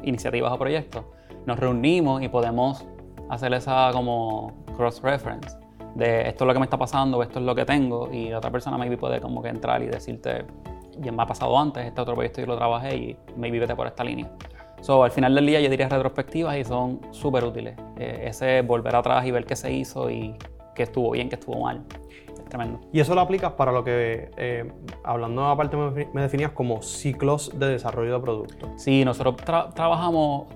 iniciativas 0.03 0.53
o 0.53 0.59
proyectos, 0.59 1.05
nos 1.47 1.59
reunimos 1.59 2.23
y 2.23 2.29
podemos 2.29 2.87
hacer 3.29 3.53
esa 3.53 3.91
como 3.93 4.53
cross-reference 4.77 5.57
de 5.95 6.29
esto 6.29 6.45
es 6.45 6.47
lo 6.47 6.53
que 6.53 6.61
me 6.61 6.67
está 6.67 6.79
pasando, 6.79 7.23
esto 7.23 7.41
es 7.41 7.45
lo 7.45 7.55
que 7.55 7.65
tengo, 7.65 8.13
y 8.13 8.33
otra 8.33 8.51
persona 8.51 8.79
maybe 8.79 8.97
puede 8.97 9.21
como 9.21 9.43
que 9.43 9.49
entrar 9.49 9.83
y 9.83 9.87
decirte, 9.87 10.45
ya 11.01 11.13
me 11.13 11.23
ha 11.23 11.27
pasado 11.27 11.59
antes, 11.59 11.85
este 11.87 12.01
otro 12.01 12.15
proyecto 12.15 12.41
yo 12.41 12.47
lo 12.47 12.57
trabajé 12.57 12.97
y 12.97 13.17
maybe 13.37 13.59
vete 13.59 13.75
por 13.75 13.87
esta 13.87 14.05
línea. 14.05 14.31
So, 14.81 15.03
al 15.03 15.11
final 15.11 15.35
del 15.35 15.47
día 15.47 15.61
yo 15.61 15.69
diría 15.69 15.89
retrospectivas 15.89 16.57
y 16.57 16.65
son 16.65 17.01
súper 17.11 17.45
útiles. 17.45 17.77
Eh, 17.99 18.25
ese 18.27 18.63
volver 18.63 18.95
atrás 18.95 19.27
y 19.27 19.31
ver 19.31 19.45
qué 19.45 19.57
se 19.57 19.73
hizo 19.73 20.09
y 20.11 20.35
qué 20.75 20.85
estuvo 20.85 21.11
bien, 21.11 21.29
qué 21.29 21.35
estuvo 21.35 21.61
mal. 21.61 21.83
Es 22.33 22.45
tremendo. 22.45 22.81
Y 22.93 23.01
eso 23.01 23.15
lo 23.15 23.21
aplicas 23.21 23.53
para 23.53 23.73
lo 23.73 23.83
que, 23.83 24.31
eh, 24.37 24.71
hablando 25.03 25.45
aparte, 25.47 25.77
me, 25.77 26.23
definías 26.23 26.53
como 26.53 26.81
ciclos 26.83 27.59
de 27.59 27.67
desarrollo 27.71 28.15
de 28.15 28.21
producto. 28.21 28.69
Sí, 28.77 29.05
nosotros 29.05 29.37
trabajamos 29.75 30.47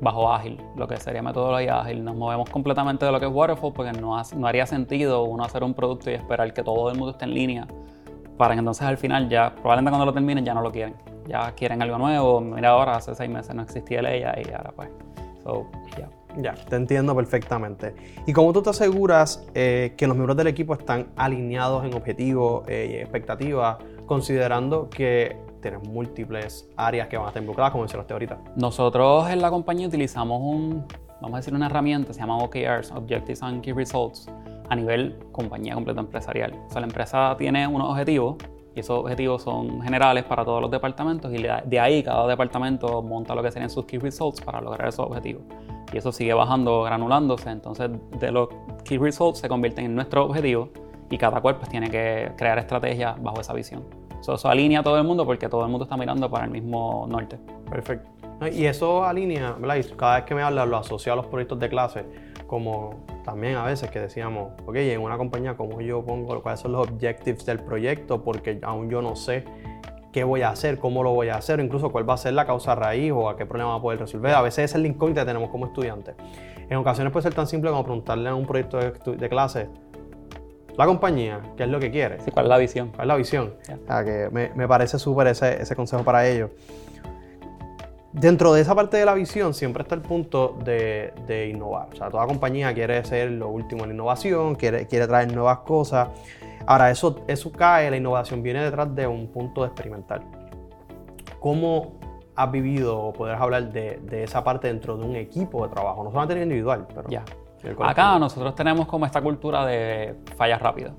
bajo 0.00 0.32
ágil, 0.32 0.60
lo 0.76 0.88
que 0.88 0.96
sería 0.96 1.22
metodología 1.22 1.80
ágil. 1.80 2.04
Nos 2.04 2.16
movemos 2.16 2.48
completamente 2.48 3.04
de 3.04 3.12
lo 3.12 3.20
que 3.20 3.26
es 3.26 3.32
waterfall 3.32 3.72
porque 3.74 3.92
no, 3.92 4.16
no 4.36 4.46
haría 4.46 4.66
sentido 4.66 5.24
uno 5.24 5.44
hacer 5.44 5.62
un 5.62 5.74
producto 5.74 6.10
y 6.10 6.14
esperar 6.14 6.52
que 6.54 6.62
todo 6.62 6.90
el 6.90 6.96
mundo 6.96 7.12
esté 7.12 7.24
en 7.26 7.34
línea 7.34 7.66
para 8.36 8.54
que 8.54 8.58
entonces 8.58 8.82
al 8.82 8.98
final 8.98 9.28
ya, 9.28 9.54
probablemente 9.54 9.90
cuando 9.90 10.06
lo 10.06 10.12
terminen 10.12 10.44
ya 10.44 10.54
no 10.54 10.62
lo 10.62 10.70
quieren. 10.70 10.94
Ya 11.26 11.52
quieren 11.52 11.82
algo 11.82 11.98
nuevo. 11.98 12.40
Mira 12.40 12.70
ahora, 12.70 12.96
hace 12.96 13.14
seis 13.14 13.30
meses 13.30 13.54
no 13.54 13.62
existía 13.62 14.00
ella 14.00 14.34
y 14.38 14.52
ahora 14.52 14.72
pues, 14.74 14.88
so, 15.42 15.66
ya. 15.98 16.08
Ya, 16.38 16.54
te 16.54 16.76
entiendo 16.76 17.16
perfectamente. 17.16 17.94
¿Y 18.26 18.32
cómo 18.32 18.52
tú 18.52 18.62
te 18.62 18.70
aseguras 18.70 19.46
eh, 19.54 19.94
que 19.96 20.06
los 20.06 20.16
miembros 20.16 20.36
del 20.36 20.48
equipo 20.48 20.74
están 20.74 21.08
alineados 21.16 21.84
en 21.84 21.94
objetivos 21.94 22.64
eh, 22.68 22.90
y 22.90 22.96
expectativas, 22.96 23.78
considerando 24.04 24.90
que 24.90 25.36
tienes 25.62 25.88
múltiples 25.88 26.68
áreas 26.76 27.08
que 27.08 27.16
van 27.16 27.26
a 27.26 27.28
estar 27.28 27.42
involucradas, 27.42 27.72
como 27.72 27.84
mencionaste 27.84 28.12
ahorita? 28.12 28.38
Nosotros 28.56 29.30
en 29.30 29.40
la 29.40 29.50
compañía 29.50 29.88
utilizamos 29.88 30.40
un, 30.42 30.86
vamos 31.22 31.34
a 31.34 31.36
decir, 31.38 31.54
una 31.54 31.66
herramienta, 31.66 32.12
se 32.12 32.20
llama 32.20 32.36
OKRs, 32.38 32.92
Objectives 32.92 33.42
and 33.42 33.62
Key 33.62 33.72
Results, 33.72 34.28
a 34.68 34.76
nivel 34.76 35.16
compañía 35.32 35.74
completa 35.74 36.00
empresarial. 36.00 36.52
O 36.66 36.70
sea, 36.70 36.80
la 36.80 36.86
empresa 36.86 37.34
tiene 37.38 37.66
unos 37.66 37.90
objetivos 37.90 38.36
y 38.74 38.80
esos 38.80 39.00
objetivos 39.00 39.42
son 39.42 39.80
generales 39.80 40.24
para 40.24 40.44
todos 40.44 40.60
los 40.60 40.70
departamentos 40.70 41.32
y 41.32 41.42
de 41.42 41.80
ahí 41.80 42.02
cada 42.02 42.26
departamento 42.26 43.02
monta 43.02 43.34
lo 43.34 43.42
que 43.42 43.50
serían 43.50 43.70
sus 43.70 43.86
key 43.86 43.98
results 43.98 44.40
para 44.40 44.60
lograr 44.60 44.88
esos 44.88 45.06
objetivos. 45.06 45.42
Y 45.92 45.98
eso 45.98 46.12
sigue 46.12 46.34
bajando, 46.34 46.82
granulándose, 46.82 47.48
entonces 47.50 47.90
de 48.20 48.30
los 48.30 48.48
key 48.84 48.98
results 48.98 49.38
se 49.38 49.48
convierten 49.48 49.86
en 49.86 49.94
nuestro 49.94 50.26
objetivo 50.26 50.68
y 51.08 51.16
cada 51.16 51.40
cual 51.40 51.56
pues 51.56 51.70
tiene 51.70 51.90
que 51.90 52.32
crear 52.36 52.58
estrategias 52.58 53.20
bajo 53.22 53.40
esa 53.40 53.54
visión. 53.54 53.84
Eso, 54.20 54.48
alinea 54.48 54.80
a 54.80 54.82
todo 54.82 54.98
el 54.98 55.04
mundo 55.04 55.24
porque 55.24 55.48
todo 55.48 55.64
el 55.64 55.70
mundo 55.70 55.84
está 55.84 55.96
mirando 55.96 56.28
para 56.28 56.44
el 56.44 56.50
mismo 56.50 57.06
norte. 57.08 57.38
Perfecto. 57.70 58.10
Y 58.52 58.64
eso 58.64 59.04
alinea, 59.04 59.52
¿verdad? 59.52 59.76
Y 59.76 59.84
cada 59.94 60.16
vez 60.16 60.24
que 60.24 60.34
me 60.34 60.42
hablas 60.42 60.68
lo 60.68 60.76
asocio 60.76 61.12
a 61.12 61.16
los 61.16 61.26
proyectos 61.26 61.58
de 61.60 61.68
clase, 61.68 62.04
como 62.46 63.06
también 63.26 63.56
a 63.56 63.64
veces 63.64 63.90
que 63.90 63.98
decíamos, 63.98 64.52
ok, 64.64 64.76
en 64.76 65.00
una 65.00 65.18
compañía, 65.18 65.56
¿cómo 65.56 65.80
yo 65.80 66.04
pongo 66.04 66.40
cuáles 66.42 66.60
son 66.60 66.70
los 66.72 66.88
objectives 66.88 67.44
del 67.44 67.58
proyecto? 67.58 68.22
Porque 68.22 68.60
aún 68.62 68.88
yo 68.88 69.02
no 69.02 69.16
sé 69.16 69.44
qué 70.12 70.22
voy 70.22 70.42
a 70.42 70.50
hacer, 70.50 70.78
cómo 70.78 71.02
lo 71.02 71.10
voy 71.12 71.28
a 71.28 71.34
hacer, 71.34 71.58
incluso 71.58 71.90
cuál 71.90 72.08
va 72.08 72.14
a 72.14 72.18
ser 72.18 72.34
la 72.34 72.46
causa 72.46 72.76
raíz 72.76 73.10
o 73.12 73.28
a 73.28 73.36
qué 73.36 73.44
problema 73.44 73.70
va 73.70 73.76
a 73.78 73.82
poder 73.82 73.98
resolver. 73.98 74.32
A 74.32 74.42
veces 74.42 74.66
esa 74.66 74.78
es 74.78 74.82
la 74.82 74.88
incógnita 74.88 75.22
que 75.22 75.26
tenemos 75.26 75.50
como 75.50 75.66
estudiantes. 75.66 76.14
En 76.70 76.76
ocasiones 76.76 77.12
puede 77.12 77.24
ser 77.24 77.34
tan 77.34 77.48
simple 77.48 77.68
como 77.68 77.82
preguntarle 77.82 78.28
a 78.28 78.34
un 78.36 78.46
proyecto 78.46 78.78
de, 78.78 79.28
clase, 79.28 79.70
la 80.78 80.86
compañía, 80.86 81.40
¿qué 81.56 81.64
es 81.64 81.68
lo 81.68 81.80
que 81.80 81.90
quiere? 81.90 82.20
Sí, 82.20 82.30
¿Cuál 82.30 82.46
es 82.46 82.50
la 82.50 82.58
visión? 82.58 82.88
¿Cuál 82.90 83.02
es 83.02 83.08
la 83.08 83.16
visión? 83.16 83.54
que 84.04 84.28
me, 84.30 84.52
me, 84.54 84.68
parece 84.68 85.00
súper 85.00 85.26
ese, 85.26 85.60
ese, 85.60 85.74
consejo 85.74 86.04
para 86.04 86.28
ellos. 86.28 86.50
Dentro 88.18 88.54
de 88.54 88.62
esa 88.62 88.74
parte 88.74 88.96
de 88.96 89.04
la 89.04 89.12
visión 89.12 89.52
siempre 89.52 89.82
está 89.82 89.94
el 89.94 90.00
punto 90.00 90.56
de, 90.64 91.12
de, 91.26 91.48
innovar. 91.48 91.90
O 91.92 91.96
sea, 91.96 92.08
toda 92.08 92.26
compañía 92.26 92.72
quiere 92.72 93.04
ser 93.04 93.30
lo 93.32 93.50
último 93.50 93.84
en 93.84 93.90
innovación, 93.90 94.54
quiere, 94.54 94.86
quiere 94.86 95.06
traer 95.06 95.30
nuevas 95.34 95.58
cosas. 95.58 96.08
Ahora, 96.66 96.90
eso, 96.90 97.24
eso 97.26 97.52
cae, 97.52 97.90
la 97.90 97.98
innovación 97.98 98.42
viene 98.42 98.64
detrás 98.64 98.94
de 98.94 99.06
un 99.06 99.26
punto 99.26 99.60
de 99.60 99.66
experimentar. 99.66 100.22
¿Cómo 101.40 101.98
has 102.34 102.50
vivido 102.50 102.98
o 102.98 103.12
poder 103.12 103.36
hablar 103.36 103.70
de, 103.70 104.00
de, 104.02 104.24
esa 104.24 104.42
parte 104.42 104.68
dentro 104.68 104.96
de 104.96 105.04
un 105.04 105.14
equipo 105.14 105.66
de 105.66 105.74
trabajo? 105.74 106.02
No 106.02 106.10
solamente 106.10 106.42
individual, 106.42 106.86
pero... 106.88 107.10
Ya. 107.10 107.22
Acá 107.80 108.18
nosotros 108.18 108.54
tenemos 108.54 108.86
como 108.86 109.04
esta 109.04 109.20
cultura 109.20 109.66
de 109.66 110.14
fallas 110.36 110.62
rápidas. 110.62 110.92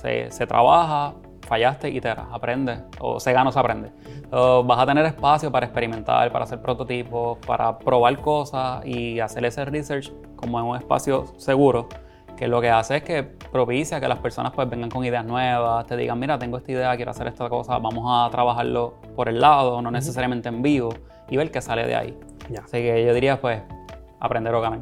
Se, 0.00 0.32
se, 0.32 0.46
trabaja, 0.48 1.14
fallaste, 1.46 1.90
iteras, 1.90 2.26
aprendes, 2.32 2.80
o 3.00 3.20
se 3.20 3.32
gana 3.32 3.50
o 3.50 3.52
se 3.52 3.58
aprende. 3.58 3.92
vas 4.30 4.78
a 4.78 4.86
tener 4.86 5.04
espacio 5.06 5.50
para 5.52 5.66
experimentar, 5.66 6.30
para 6.32 6.44
hacer 6.44 6.60
prototipos, 6.60 7.38
para 7.46 7.78
probar 7.78 8.18
cosas 8.20 8.84
y 8.86 9.20
hacer 9.20 9.44
ese 9.44 9.64
research 9.64 10.12
como 10.36 10.58
en 10.58 10.66
un 10.66 10.76
espacio 10.76 11.26
seguro 11.36 11.88
que 12.36 12.48
lo 12.48 12.60
que 12.60 12.70
hace 12.70 12.96
es 12.96 13.02
que 13.02 13.22
propicia 13.22 14.00
que 14.00 14.08
las 14.08 14.18
personas 14.18 14.52
pues 14.52 14.68
vengan 14.68 14.90
con 14.90 15.04
ideas 15.04 15.24
nuevas, 15.24 15.86
te 15.86 15.96
digan, 15.96 16.18
mira, 16.18 16.38
tengo 16.38 16.58
esta 16.58 16.72
idea, 16.72 16.96
quiero 16.96 17.12
hacer 17.12 17.26
esta 17.28 17.48
cosa, 17.48 17.78
vamos 17.78 18.04
a 18.08 18.28
trabajarlo 18.30 18.94
por 19.14 19.28
el 19.28 19.40
lado, 19.40 19.80
no 19.82 19.90
necesariamente 19.90 20.48
en 20.48 20.62
vivo, 20.62 20.92
y 21.28 21.36
ver 21.36 21.50
qué 21.50 21.60
sale 21.60 21.86
de 21.86 21.94
ahí. 21.94 22.18
Así 22.62 22.78
que 22.78 23.04
yo 23.04 23.14
diría, 23.14 23.40
pues, 23.40 23.62
aprender 24.20 24.54
o 24.54 24.60
ganar. 24.60 24.80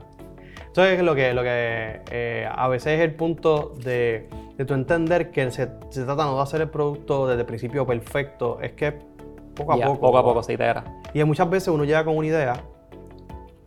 Entonces, 0.72 1.02
lo 1.02 1.14
que, 1.14 1.34
lo 1.34 1.42
que 1.42 2.00
eh, 2.10 2.48
a 2.50 2.66
veces 2.66 2.98
es 2.98 3.00
el 3.00 3.14
punto 3.14 3.74
de, 3.84 4.26
de 4.56 4.64
tu 4.64 4.72
entender 4.72 5.30
que 5.30 5.50
se, 5.50 5.68
se, 5.90 6.04
trata 6.04 6.24
no 6.24 6.36
de 6.36 6.42
hacer 6.42 6.62
el 6.62 6.70
producto 6.70 7.26
desde 7.26 7.40
el 7.40 7.46
principio 7.46 7.86
perfecto, 7.86 8.58
es 8.62 8.72
que 8.72 8.92
poco 9.54 9.74
a 9.74 9.76
poco. 9.76 10.00
Poco 10.00 10.18
a 10.18 10.24
poco 10.24 10.42
se 10.42 10.54
itera. 10.54 10.82
Y 11.12 11.22
muchas 11.24 11.50
veces 11.50 11.68
uno 11.68 11.84
llega 11.84 12.02
con 12.06 12.16
una 12.16 12.26
idea 12.26 12.54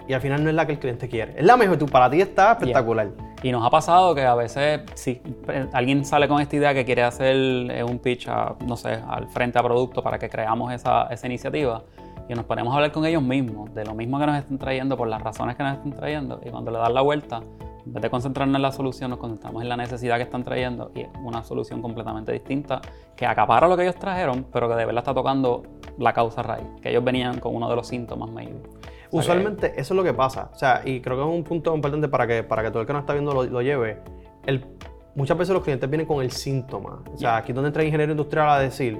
y 0.08 0.14
al 0.14 0.22
final 0.22 0.44
no 0.44 0.50
es 0.50 0.56
la 0.56 0.66
que 0.66 0.72
el 0.72 0.80
cliente 0.80 1.08
quiere. 1.08 1.34
Es 1.38 1.46
la 1.46 1.56
mejor, 1.58 1.78
tú, 1.78 1.86
para 1.86 2.10
ti 2.10 2.22
está 2.22 2.54
espectacular. 2.54 3.10
Y 3.44 3.52
nos 3.52 3.64
ha 3.64 3.70
pasado 3.70 4.16
que 4.16 4.24
a 4.24 4.34
veces, 4.34 4.82
si 4.96 5.22
alguien 5.74 6.06
sale 6.06 6.28
con 6.28 6.42
esta 6.42 6.56
idea 6.56 6.74
que 6.74 6.86
quiere 6.86 7.04
hacer 7.04 7.36
eh, 7.36 7.84
un 7.84 8.00
pitch, 8.00 8.28
no 8.66 8.78
sé, 8.78 9.00
al 9.08 9.28
frente 9.28 9.60
a 9.60 9.64
producto 9.64 10.02
para 10.02 10.18
que 10.18 10.28
creamos 10.28 10.74
esa, 10.74 11.04
esa 11.12 11.28
iniciativa, 11.28 11.84
y 12.28 12.34
nos 12.34 12.46
ponemos 12.46 12.74
a 12.74 12.78
hablar 12.78 12.92
con 12.92 13.06
ellos 13.06 13.22
mismos, 13.22 13.74
de 13.74 13.86
lo 13.86 13.94
mismo 13.94 14.20
que 14.20 14.26
nos 14.26 14.38
están 14.38 14.58
trayendo, 14.58 14.98
por 14.98 15.08
las 15.08 15.22
razones 15.22 15.56
que 15.56 15.64
nos 15.64 15.74
están 15.74 15.94
trayendo, 15.94 16.42
y 16.44 16.50
cuando 16.50 16.72
le 16.72 16.78
dan 16.78 16.94
la 16.94 17.02
vuelta, 17.02 17.42
en 17.86 17.94
vez 17.94 18.02
de 18.02 18.10
concentrarnos 18.10 18.56
en 18.56 18.62
la 18.62 18.72
solución, 18.72 19.12
nos 19.12 19.20
concentramos 19.20 19.62
en 19.62 19.70
la 19.70 19.78
necesidad 19.78 20.18
que 20.18 20.24
están 20.24 20.44
trayendo, 20.44 20.92
y 20.96 21.02
es 21.02 21.10
una 21.24 21.44
solución 21.44 21.82
completamente 21.82 22.32
distinta, 22.32 22.82
que 23.16 23.26
acapara 23.26 23.68
lo 23.68 23.78
que 23.78 23.84
ellos 23.84 23.96
trajeron, 23.96 24.48
pero 24.52 24.68
que 24.68 24.76
de 24.76 24.86
verdad 24.86 25.02
está 25.02 25.14
tocando 25.14 25.64
la 25.98 26.14
causa 26.14 26.42
raíz, 26.42 26.66
que 26.82 26.90
ellos 26.90 27.04
venían 27.04 27.40
con 27.40 27.56
uno 27.56 27.70
de 27.70 27.76
los 27.76 27.88
síntomas, 27.88 28.30
maybe. 28.30 28.62
Usualmente 29.12 29.74
eso 29.80 29.94
es 29.94 29.98
lo 29.98 30.04
que 30.04 30.14
pasa. 30.14 30.50
O 30.54 30.58
sea, 30.58 30.82
y 30.84 31.00
creo 31.00 31.16
que 31.16 31.24
es 31.24 31.30
un 31.30 31.44
punto 31.44 31.74
importante 31.74 32.08
para 32.08 32.28
que, 32.28 32.44
para 32.44 32.64
que 32.64 32.70
todo 32.70 32.82
el 32.82 32.88
que 32.88 32.94
nos 32.94 33.02
está 33.02 33.14
viendo 33.14 33.44
lo, 33.44 33.62
lleve. 33.62 34.00
El, 34.46 34.66
muchas 35.16 35.38
veces 35.38 35.54
los 35.54 35.64
clientes 35.64 35.90
vienen 35.90 36.06
con 36.06 36.22
el 36.22 36.32
síntoma. 36.32 37.04
O 37.14 37.18
sea, 37.18 37.38
aquí 37.38 37.52
es 37.52 37.56
donde 37.56 37.70
entra 37.70 37.82
el 37.82 37.88
ingeniero 37.88 38.12
industrial 38.12 38.50
a 38.50 38.60
decir, 38.60 39.00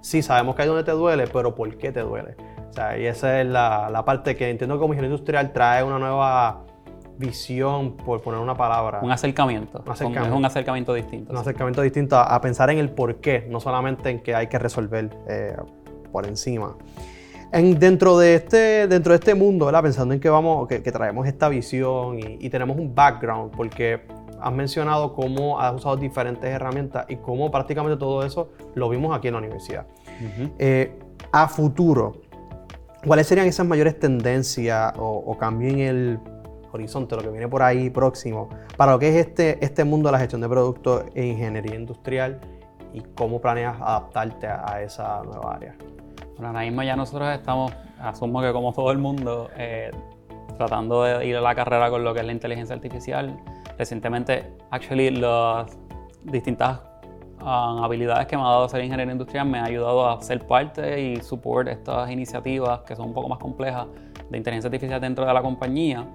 sí, 0.00 0.22
sabemos 0.22 0.54
que 0.54 0.62
hay 0.62 0.68
donde 0.68 0.84
te 0.84 0.92
duele, 0.92 1.26
pero 1.26 1.54
¿por 1.54 1.76
qué 1.76 1.92
te 1.92 2.00
duele? 2.00 2.36
O 2.70 2.72
sea, 2.72 2.98
y 2.98 3.06
esa 3.06 3.40
es 3.40 3.46
la, 3.46 3.90
la 3.90 4.04
parte 4.04 4.36
que 4.36 4.48
entiendo 4.48 4.76
que 4.76 4.80
como 4.80 4.94
ingeniero 4.94 5.14
industrial 5.14 5.52
trae 5.52 5.82
una 5.82 5.98
nueva 5.98 6.64
visión, 7.18 7.96
por 7.96 8.22
poner 8.22 8.40
una 8.40 8.56
palabra. 8.56 9.00
Un 9.02 9.10
acercamiento. 9.10 9.84
Es 9.92 10.00
un 10.32 10.44
acercamiento 10.44 10.94
distinto. 10.94 11.32
Un 11.32 11.38
acercamiento 11.38 11.82
distinto 11.82 12.16
a, 12.16 12.40
pensar 12.40 12.70
en 12.70 12.78
el 12.78 12.90
por 12.90 13.16
qué, 13.16 13.46
no 13.50 13.60
solamente 13.60 14.08
en 14.08 14.20
que 14.20 14.34
hay 14.34 14.46
que 14.46 14.58
resolver 14.58 15.10
eh, 15.28 15.56
por 16.10 16.26
encima 16.26 16.76
dentro, 17.52 18.18
de 18.18 18.34
este, 18.34 18.86
dentro 18.86 19.12
de 19.12 19.18
este 19.18 19.34
mundo, 19.34 19.66
¿verdad? 19.66 19.82
pensando 19.82 20.14
en 20.14 20.20
que, 20.20 20.28
vamos, 20.28 20.68
que, 20.68 20.80
traemos 20.80 21.26
esta 21.26 21.48
visión 21.48 22.18
y, 22.18 22.48
tenemos 22.48 22.76
un 22.76 22.94
background, 22.94 23.52
porque 23.56 24.02
has 24.40 24.52
mencionado 24.52 25.14
cómo 25.14 25.60
has 25.60 25.74
usado 25.74 25.96
diferentes 25.96 26.48
herramientas 26.48 27.06
y 27.08 27.16
cómo 27.16 27.50
prácticamente 27.50 27.98
todo 27.98 28.24
eso 28.24 28.50
lo 28.74 28.88
vimos 28.88 29.16
aquí 29.16 29.28
en 29.28 29.34
la 29.34 29.38
universidad. 29.38 29.86
Eh, 30.58 30.96
a 31.32 31.48
futuro, 31.48 32.22
¿cuáles 33.06 33.26
serían 33.26 33.46
esas 33.46 33.66
mayores 33.66 33.98
tendencias 33.98 34.92
o, 34.98 35.22
o 35.26 35.38
cambios 35.38 35.72
en 35.74 35.80
el 35.80 36.20
horizonte, 36.72 37.16
lo 37.16 37.22
que 37.22 37.30
viene 37.30 37.48
por 37.48 37.62
ahí 37.62 37.90
próximo, 37.90 38.48
para 38.76 38.92
lo 38.92 38.98
que 38.98 39.08
es 39.08 39.26
este, 39.26 39.64
este 39.64 39.84
mundo 39.84 40.08
de 40.08 40.12
la 40.12 40.18
gestión 40.18 40.40
de 40.40 40.48
productos 40.48 41.04
e 41.14 41.26
ingeniería 41.26 41.74
industrial 41.74 42.40
y 42.92 43.02
cómo 43.14 43.40
planeas 43.40 43.76
adaptarte 43.80 44.46
a 44.46 44.82
esa 44.82 45.22
nueva 45.22 45.54
área? 45.54 45.74
Bueno, 46.34 46.48
ahora 46.48 46.60
mismo 46.60 46.82
ya 46.82 46.96
nosotros 46.96 47.28
estamos, 47.34 47.72
asumo 47.98 48.40
que 48.40 48.52
como 48.52 48.72
todo 48.72 48.90
el 48.92 48.98
mundo, 48.98 49.50
eh, 49.56 49.90
tratando 50.56 51.02
de 51.04 51.26
ir 51.26 51.36
a 51.36 51.40
la 51.40 51.54
carrera 51.54 51.90
con 51.90 52.04
lo 52.04 52.14
que 52.14 52.20
es 52.20 52.26
la 52.26 52.32
inteligencia 52.32 52.74
artificial. 52.74 53.38
Recientemente, 53.78 54.44
actually, 54.70 55.10
las 55.10 55.76
distintas 56.24 56.80
um, 57.42 57.82
habilidades 57.84 58.26
que 58.26 58.36
me 58.36 58.42
ha 58.42 58.46
dado 58.46 58.68
ser 58.68 58.84
ingeniero 58.84 59.10
industrial 59.10 59.46
me 59.46 59.58
ha 59.58 59.64
ayudado 59.64 60.08
a 60.08 60.20
ser 60.22 60.46
parte 60.46 61.00
y 61.00 61.16
support 61.22 61.68
estas 61.68 62.10
iniciativas 62.10 62.80
que 62.80 62.94
son 62.96 63.08
un 63.08 63.14
poco 63.14 63.28
más 63.28 63.38
complejas 63.38 63.86
de 64.28 64.38
inteligencia 64.38 64.68
artificial 64.68 65.00
dentro 65.00 65.26
de 65.26 65.34
la 65.34 65.42
compañía. 65.42 66.06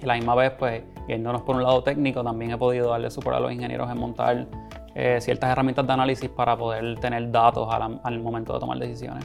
Y 0.00 0.06
la 0.06 0.14
misma 0.14 0.34
vez, 0.34 0.52
pues, 0.52 0.82
yéndonos 1.08 1.42
por 1.42 1.56
un 1.56 1.62
lado 1.62 1.82
técnico, 1.82 2.22
también 2.22 2.52
he 2.52 2.58
podido 2.58 2.90
darle 2.90 3.10
support 3.10 3.36
a 3.36 3.40
los 3.40 3.52
ingenieros 3.52 3.90
en 3.90 3.98
montar 3.98 4.46
eh, 4.94 5.20
ciertas 5.20 5.50
herramientas 5.50 5.86
de 5.86 5.92
análisis 5.92 6.28
para 6.28 6.56
poder 6.56 6.98
tener 7.00 7.30
datos 7.30 7.68
al, 7.72 8.20
momento 8.20 8.52
de 8.54 8.60
tomar 8.60 8.78
decisiones. 8.78 9.24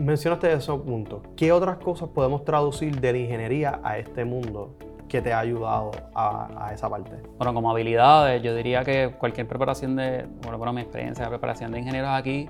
Mencionaste 0.00 0.52
esos 0.52 0.80
puntos. 0.80 1.22
¿Qué 1.36 1.52
otras 1.52 1.78
cosas 1.78 2.08
podemos 2.08 2.44
traducir 2.44 3.00
de 3.00 3.12
la 3.12 3.18
ingeniería 3.18 3.80
a 3.82 3.98
este 3.98 4.24
mundo 4.24 4.76
que 5.12 5.20
te 5.20 5.30
ha 5.30 5.40
ayudado 5.40 5.90
a, 6.14 6.70
esa 6.72 6.88
parte? 6.88 7.12
Bueno, 7.36 7.52
como 7.52 7.70
habilidades, 7.70 8.42
yo 8.42 8.54
diría 8.54 8.82
que 8.82 9.14
cualquier 9.18 9.46
preparación 9.46 9.94
de, 9.94 10.26
bueno, 10.40 10.56
bueno 10.56 10.72
mi 10.72 10.80
experiencia 10.80 11.24
de 11.24 11.30
preparación 11.30 11.70
de 11.70 11.80
ingenieros 11.80 12.08
aquí, 12.10 12.48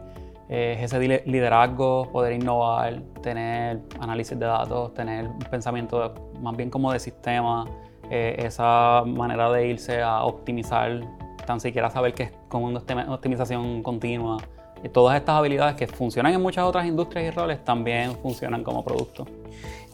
eh, 0.49 0.77
es 0.79 0.93
ese 0.93 1.01
liderazgo, 1.27 2.09
poder 2.13 2.35
innovar, 2.35 3.03
tener 3.21 3.81
análisis 3.99 4.39
de 4.39 4.47
datos, 4.47 4.95
tener 4.95 5.27
un 5.27 5.41
pensamiento 5.41 6.15
más 6.41 6.57
bien 6.57 6.71
como 6.71 6.93
de 6.93 7.01
sistema, 7.01 7.67
eh, 8.09 8.37
esa 8.39 9.03
manera 9.07 9.51
de 9.51 9.67
irse 9.67 10.01
a 10.01 10.23
optimizar 10.23 11.01
tan 11.45 11.59
siquiera 11.59 11.91
saber 11.91 12.15
que 12.15 12.23
es 12.25 12.33
como 12.49 12.67
una 12.67 12.79
optimización 13.13 13.83
continua. 13.83 14.37
Y 14.83 14.89
todas 14.89 15.17
estas 15.17 15.37
habilidades 15.37 15.77
que 15.77 15.87
funcionan 15.87 16.35
en 16.35 16.43
muchas 16.43 16.65
otras 16.65 16.87
industrias 16.87 17.27
y 17.27 17.31
roles 17.31 17.65
también 17.65 18.17
funcionan 18.17 18.65
como 18.65 18.85
producto. 18.85 19.27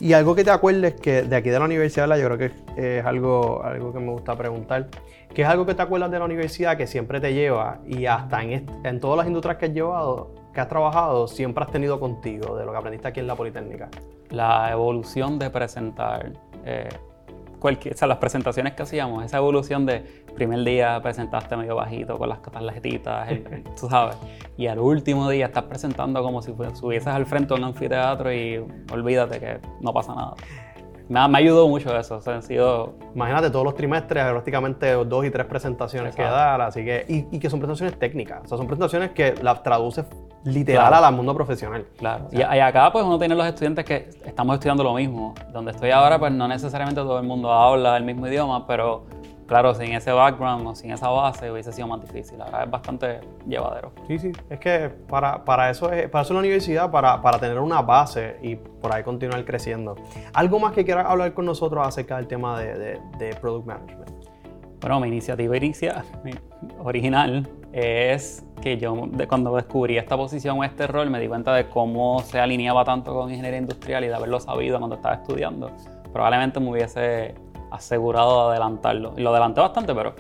Y 0.01 0.13
algo 0.13 0.35
que 0.35 0.45
te 0.45 0.51
acuerdes 0.51 0.95
que 0.95 1.23
de 1.23 1.37
aquí 1.37 1.51
de 1.51 1.59
la 1.59 1.65
universidad, 1.65 2.09
yo 2.17 2.27
creo 2.27 2.39
que 2.39 2.53
es 2.77 3.05
algo, 3.05 3.63
algo 3.65 3.93
que 3.93 3.99
me 3.99 4.13
gusta 4.13 4.37
preguntar, 4.37 4.89
que 5.35 5.43
es 5.43 5.49
algo 5.49 5.67
que 5.67 5.75
te 5.75 5.83
acuerdas 5.83 6.11
de 6.11 6.19
la 6.19 6.25
universidad 6.25 6.77
que 6.77 6.87
siempre 6.87 7.21
te 7.21 7.35
lleva 7.35 7.81
y 7.87 8.07
hasta 8.07 8.43
en, 8.43 8.67
en 8.85 9.01
todas 9.01 9.19
las 9.19 9.27
industrias 9.27 9.59
que 9.59 9.67
has 9.67 9.73
llevado, 9.73 10.31
que 10.55 10.61
has 10.61 10.69
trabajado, 10.69 11.27
siempre 11.27 11.65
has 11.65 11.71
tenido 11.71 11.99
contigo, 11.99 12.57
de 12.57 12.65
lo 12.65 12.73
que 12.73 12.79
aprendiste 12.79 13.09
aquí 13.09 13.21
en 13.21 13.27
la 13.27 13.35
Politécnica. 13.35 13.89
La 14.31 14.71
evolución 14.71 15.39
de 15.39 15.51
presentar. 15.51 16.33
Eh, 16.65 16.89
cualquier, 17.59 17.95
o 17.95 17.97
sea, 17.97 18.09
las 18.09 18.19
presentaciones 18.19 18.75
que 18.75 18.83
hacíamos, 18.83 19.25
esa 19.25 19.39
evolución 19.39 19.87
de 19.87 20.01
primer 20.35 20.65
día 20.65 21.01
presentaste 21.03 21.57
medio 21.57 21.77
bajito 21.77 22.19
con 22.19 22.29
las 22.29 22.41
tarjetitas, 22.41 23.29
tú 23.79 23.89
sabes, 23.89 24.17
y 24.57 24.67
al 24.67 24.79
último 24.79 25.29
día 25.29 25.47
estás 25.47 25.65
presentando 25.65 26.23
como 26.23 26.43
si 26.43 26.53
subieses 26.75 27.09
al 27.09 27.27
frente 27.27 27.55
de 27.55 27.61
un 27.61 27.65
anfiteatro 27.65 28.33
y 28.33 28.65
olvídate 28.93 29.41
que 29.41 29.59
no 29.81 29.93
pasa 29.93 30.15
nada. 30.15 30.35
Me, 31.09 31.27
me 31.29 31.39
ayudó 31.39 31.69
mucho 31.69 31.97
eso, 31.97 32.17
o 32.17 32.21
sea, 32.21 32.35
han 32.35 32.43
sido... 32.43 32.95
Imagínate 33.15 33.51
todos 33.51 33.65
los 33.65 33.75
trimestres, 33.75 34.25
prácticamente 34.25 34.93
dos 34.93 35.25
y 35.25 35.31
tres 35.31 35.47
presentaciones 35.47 36.15
que 36.15 36.23
dar, 36.23 36.61
así 36.61 36.85
que, 36.85 37.05
y, 37.09 37.35
y, 37.35 37.39
que 37.39 37.49
son 37.49 37.61
presentaciones 37.61 37.99
técnicas, 37.99 38.45
o 38.45 38.49
sea, 38.49 38.59
son 38.59 38.67
presentaciones 38.67 39.11
que 39.13 39.35
las 39.43 39.63
traduces 39.63 40.05
literal 40.45 41.05
al 41.05 41.15
mundo 41.15 41.35
profesional. 41.35 41.87
Claro. 41.97 42.29
y, 42.31 42.43
acá 42.43 42.93
pues 42.93 43.05
uno 43.05 43.19
tiene 43.19 43.35
los 43.35 43.47
estudiantes 43.47 43.85
que 43.85 44.09
estamos 44.25 44.55
estudiando 44.55 44.85
lo 44.85 44.95
mismo. 44.95 45.35
Donde 45.53 45.73
estoy 45.73 45.91
ahora 45.91 46.19
pues 46.19 46.33
no 46.33 46.47
necesariamente 46.49 47.01
todo 47.01 47.19
el 47.19 47.27
mundo 47.27 47.53
habla 47.53 47.97
el 47.97 48.05
mismo 48.05 48.27
idioma, 48.27 48.67
pero 48.67 49.05
claro, 49.49 49.75
sin 49.75 49.93
ese 49.93 50.13
background 50.13 50.67
o 50.69 50.75
sin 50.75 50.93
esa 50.93 51.09
base 51.09 51.51
hubiese 51.51 51.73
sido 51.73 51.89
más 51.89 52.01
difícil. 52.01 52.41
Ahora 52.41 52.63
es 52.63 52.71
bastante 52.71 53.21
llevadero. 53.47 53.93
Sí, 54.07 54.19
sí. 54.19 54.33
Es 54.49 54.61
que 54.61 54.91
para, 55.09 55.45
para 55.45 55.71
eso, 55.71 55.91
es, 55.91 56.09
para 56.09 56.23
eso 56.23 56.35
la 56.35 56.41
universidad, 56.41 56.91
para, 56.91 57.21
para 57.21 57.39
tener 57.39 57.59
una 57.59 57.83
base 57.83 58.37
y 58.43 58.55
por 58.55 58.95
ahí 58.95 59.03
continuar 59.03 59.45
creciendo. 59.45 59.97
¿Algo 60.35 60.61
más 60.61 60.73
que 60.73 60.85
quieras 60.85 61.07
hablar 61.09 61.35
con 61.35 61.47
nosotros 61.47 61.85
acerca 61.85 62.17
del 62.17 62.29
tema 62.29 62.61
de, 62.61 62.79
de, 62.79 63.01
de 63.19 63.35
Product 63.37 63.67
Management? 63.67 64.11
Bueno, 64.81 65.01
mi 65.01 65.09
iniciativa 65.09 65.57
inicia, 65.57 66.05
original 66.79 67.49
es 67.73 68.45
que 68.63 68.79
yo 68.79 69.09
cuando 69.29 69.55
descubrí 69.57 69.99
esta 69.99 70.17
posición 70.17 70.59
o 70.59 70.65
este 70.65 70.87
rol 70.87 71.11
me 71.11 71.19
di 71.19 71.27
cuenta 71.27 71.53
de 71.53 71.69
cómo 71.69 72.21
se 72.21 72.39
alineaba 72.39 72.85
tanto 72.85 73.13
con 73.13 73.29
ingeniería 73.31 73.59
industrial 73.59 74.05
y 74.05 74.09
de 74.09 74.15
haberlo 74.15 74.39
sabido 74.39 74.79
cuando 74.79 74.97
estaba 74.97 75.17
estudiando. 75.17 75.71
Probablemente 76.13 76.61
me 76.61 76.71
hubiese 76.71 77.35
asegurado 77.71 78.49
de 78.49 78.57
adelantarlo. 78.57 79.15
Y 79.17 79.23
lo 79.23 79.31
adelanté 79.31 79.61
bastante, 79.61 79.95
pero 79.95 80.15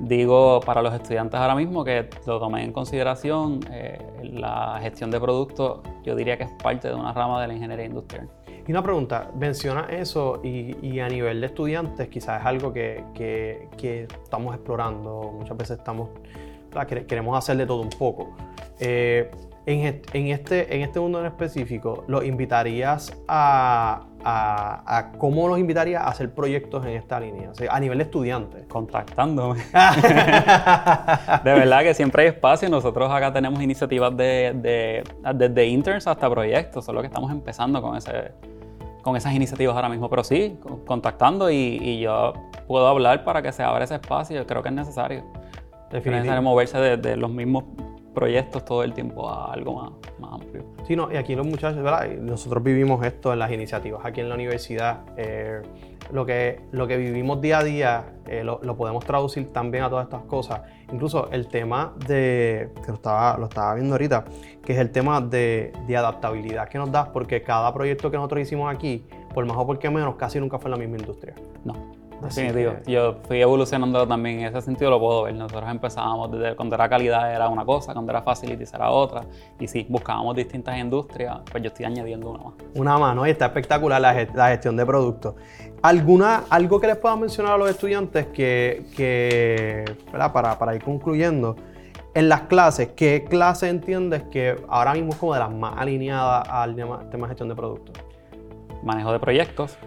digo 0.00 0.60
para 0.60 0.80
los 0.80 0.94
estudiantes 0.94 1.38
ahora 1.38 1.54
mismo 1.54 1.84
que 1.84 2.08
lo 2.26 2.38
tomen 2.38 2.64
en 2.64 2.72
consideración. 2.72 3.60
Eh, 3.70 3.98
la 4.34 4.78
gestión 4.80 5.10
de 5.10 5.20
productos 5.20 5.80
yo 6.02 6.14
diría 6.14 6.36
que 6.36 6.44
es 6.44 6.50
parte 6.62 6.88
de 6.88 6.94
una 6.94 7.12
rama 7.12 7.40
de 7.40 7.48
la 7.48 7.54
ingeniería 7.54 7.86
industrial. 7.86 8.28
Y 8.66 8.72
una 8.72 8.82
pregunta, 8.82 9.30
menciona 9.36 9.86
eso 9.90 10.40
y, 10.44 11.00
a 11.00 11.08
nivel 11.08 11.40
de 11.40 11.46
estudiantes 11.46 12.08
quizás 12.08 12.40
es 12.40 12.46
algo 12.46 12.72
que, 12.72 13.02
que, 13.14 14.06
estamos 14.22 14.54
explorando, 14.54 15.34
muchas 15.38 15.56
veces 15.56 15.78
estamos, 15.78 16.10
queremos 17.08 17.36
hacer 17.36 17.56
de 17.56 17.66
todo 17.66 17.80
un 17.80 17.90
poco. 17.90 18.36
Eh, 18.78 19.30
en, 19.66 20.26
este, 20.28 20.74
en 20.74 20.82
este 20.82 21.00
mundo 21.00 21.20
en 21.20 21.26
específico, 21.26 22.04
¿los 22.06 22.24
invitarías 22.24 23.12
a, 23.28 24.06
a, 24.24 25.12
cómo 25.18 25.48
los 25.48 25.58
invitarías 25.58 26.02
a 26.02 26.08
hacer 26.08 26.32
proyectos 26.34 26.84
en 26.84 26.92
esta 26.92 27.18
línea? 27.20 27.52
a 27.68 27.80
nivel 27.80 27.98
de 27.98 28.04
estudiantes. 28.04 28.66
Contactándome. 28.66 29.60
de 31.44 31.52
verdad 31.52 31.82
que 31.82 31.94
siempre 31.94 32.22
hay 32.22 32.28
espacio. 32.28 32.68
Nosotros 32.68 33.10
acá 33.10 33.32
tenemos 33.32 33.60
iniciativas 33.62 34.16
de, 34.16 35.04
desde 35.34 35.66
interns 35.66 36.06
hasta 36.06 36.28
proyectos. 36.30 36.84
Solo 36.84 37.00
que 37.00 37.06
estamos 37.06 37.30
empezando 37.30 37.80
con, 37.82 37.96
ese, 37.96 38.32
con 39.02 39.16
esas 39.16 39.32
iniciativas 39.34 39.74
ahora 39.74 39.88
mismo. 39.88 40.08
Pero 40.08 40.24
sí, 40.24 40.58
contactando 40.86 41.50
y, 41.50 42.00
yo 42.00 42.32
puedo 42.66 42.86
hablar 42.86 43.24
para 43.24 43.42
que 43.42 43.52
se 43.52 43.62
abra 43.62 43.84
ese 43.84 43.96
espacio. 43.96 44.36
Yo 44.36 44.46
creo 44.46 44.62
que 44.62 44.68
es 44.68 44.74
necesario. 44.74 45.24
Es 45.90 46.04
necesario 46.04 46.42
moverse 46.42 46.78
de, 46.78 46.96
de 46.96 47.16
los 47.16 47.30
mismos 47.30 47.64
proyectos 48.20 48.66
todo 48.66 48.84
el 48.84 48.92
tiempo 48.92 49.30
a 49.30 49.50
algo 49.50 49.80
más, 49.80 49.92
más 50.18 50.34
amplio. 50.34 50.62
Sí, 50.86 50.94
no, 50.94 51.10
y 51.10 51.16
aquí 51.16 51.34
los 51.34 51.46
muchachos, 51.46 51.82
¿verdad? 51.82 52.06
Nosotros 52.18 52.62
vivimos 52.62 53.04
esto 53.04 53.32
en 53.32 53.38
las 53.38 53.50
iniciativas 53.50 54.04
aquí 54.04 54.20
en 54.20 54.28
la 54.28 54.34
universidad. 54.34 55.00
Eh, 55.16 55.62
lo, 56.12 56.26
que, 56.26 56.60
lo 56.70 56.86
que 56.86 56.98
vivimos 56.98 57.40
día 57.40 57.60
a 57.60 57.64
día 57.64 58.04
eh, 58.26 58.44
lo, 58.44 58.60
podemos 58.76 59.06
traducir 59.06 59.50
también 59.54 59.84
a 59.84 59.88
todas 59.88 60.04
estas 60.04 60.22
cosas. 60.24 60.60
Incluso 60.92 61.30
el 61.32 61.48
tema 61.48 61.94
de, 62.06 62.68
que 62.84 62.88
lo 62.88 62.94
estaba, 62.94 63.38
lo 63.38 63.46
estaba 63.46 63.74
viendo 63.74 63.94
ahorita, 63.94 64.26
que 64.62 64.74
es 64.74 64.78
el 64.78 64.90
tema 64.90 65.22
de, 65.22 65.72
de 65.86 65.96
adaptabilidad 65.96 66.68
que 66.68 66.76
nos 66.76 66.92
da, 66.92 67.10
porque 67.10 67.42
cada 67.42 67.72
proyecto 67.72 68.10
que 68.10 68.18
nosotros 68.18 68.42
hicimos 68.42 68.70
aquí, 68.70 69.06
por 69.32 69.46
más 69.46 69.56
o 69.56 69.66
por 69.66 69.78
qué 69.78 69.88
menos, 69.88 70.16
casi 70.16 70.38
nunca 70.38 70.58
fue 70.58 70.68
en 70.68 70.72
la 70.72 70.76
misma 70.76 70.98
industria. 70.98 71.34
No. 71.64 71.99
Definitivo. 72.22 72.74
Yo 72.86 73.16
fui 73.26 73.40
evolucionando 73.40 74.06
también 74.06 74.40
en 74.40 74.46
ese 74.46 74.60
sentido, 74.62 74.90
lo 74.90 75.00
puedo 75.00 75.22
ver. 75.24 75.34
Nosotros 75.34 75.70
empezábamos 75.70 76.30
desde 76.32 76.54
cuando 76.56 76.74
era 76.74 76.88
calidad 76.88 77.34
era 77.34 77.48
una 77.48 77.64
cosa, 77.64 77.92
cuando 77.92 78.12
era 78.12 78.22
facilities 78.22 78.72
era 78.74 78.90
otra. 78.90 79.22
Y 79.58 79.66
sí, 79.66 79.86
buscábamos 79.88 80.36
distintas 80.36 80.78
industrias, 80.78 81.38
pues 81.50 81.62
yo 81.62 81.68
estoy 81.68 81.86
añadiendo 81.86 82.30
una 82.30 82.44
más. 82.44 82.54
Una 82.74 82.98
más, 82.98 83.16
¿no? 83.16 83.26
Y 83.26 83.30
está 83.30 83.46
espectacular 83.46 84.00
la, 84.00 84.14
gestión 84.14 84.76
de 84.76 84.86
productos. 84.86 85.34
¿Alguna, 85.82 86.44
¿Algo 86.50 86.78
que 86.78 86.86
les 86.86 86.96
pueda 86.96 87.16
mencionar 87.16 87.54
a 87.54 87.56
los 87.56 87.70
estudiantes 87.70 88.26
que, 88.26 88.84
que 88.96 89.84
Para, 90.12 90.58
para 90.58 90.74
ir 90.74 90.82
concluyendo? 90.82 91.56
En 92.12 92.28
las 92.28 92.42
clases, 92.42 92.88
¿qué 92.96 93.24
clase 93.28 93.68
entiendes 93.68 94.24
que 94.24 94.56
ahora 94.68 94.94
mismo 94.94 95.12
es 95.12 95.16
como 95.16 95.32
de 95.32 95.40
las 95.40 95.52
más 95.52 95.74
alineadas 95.78 96.48
al 96.48 96.74
tema 96.74 97.04
de 97.08 97.26
gestión 97.28 97.48
de 97.48 97.54
productos? 97.54 97.94
Manejo 98.82 99.12
de 99.12 99.20
proyectos, 99.20 99.78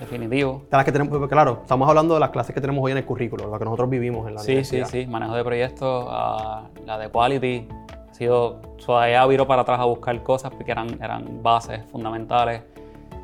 definitivo. 0.00 0.62
las 0.70 0.84
que 0.84 0.92
tenemos, 0.92 1.28
claro, 1.28 1.60
estamos 1.62 1.88
hablando 1.88 2.14
de 2.14 2.20
las 2.20 2.30
clases 2.30 2.54
que 2.54 2.60
tenemos 2.60 2.84
hoy 2.84 2.92
en 2.92 2.98
el 2.98 3.04
currículo, 3.04 3.46
lo 3.48 3.58
que 3.58 3.64
nosotros 3.64 3.90
vivimos 3.90 4.26
en 4.28 4.34
la 4.34 4.40
sí, 4.40 4.52
universidad. 4.52 4.86
Sí, 4.86 5.02
sí, 5.02 5.06
manejo 5.06 5.34
de 5.34 5.44
proyectos, 5.44 6.06
uh, 6.06 6.84
la 6.84 6.98
de 6.98 7.08
quality, 7.08 7.68
ha 8.10 8.14
sido, 8.14 8.60
todavía 8.84 9.24
viro 9.26 9.46
para 9.46 9.62
atrás 9.62 9.80
a 9.80 9.84
buscar 9.84 10.22
cosas 10.22 10.52
porque 10.52 10.72
eran, 10.72 11.02
eran 11.02 11.42
bases 11.42 11.84
fundamentales. 11.90 12.62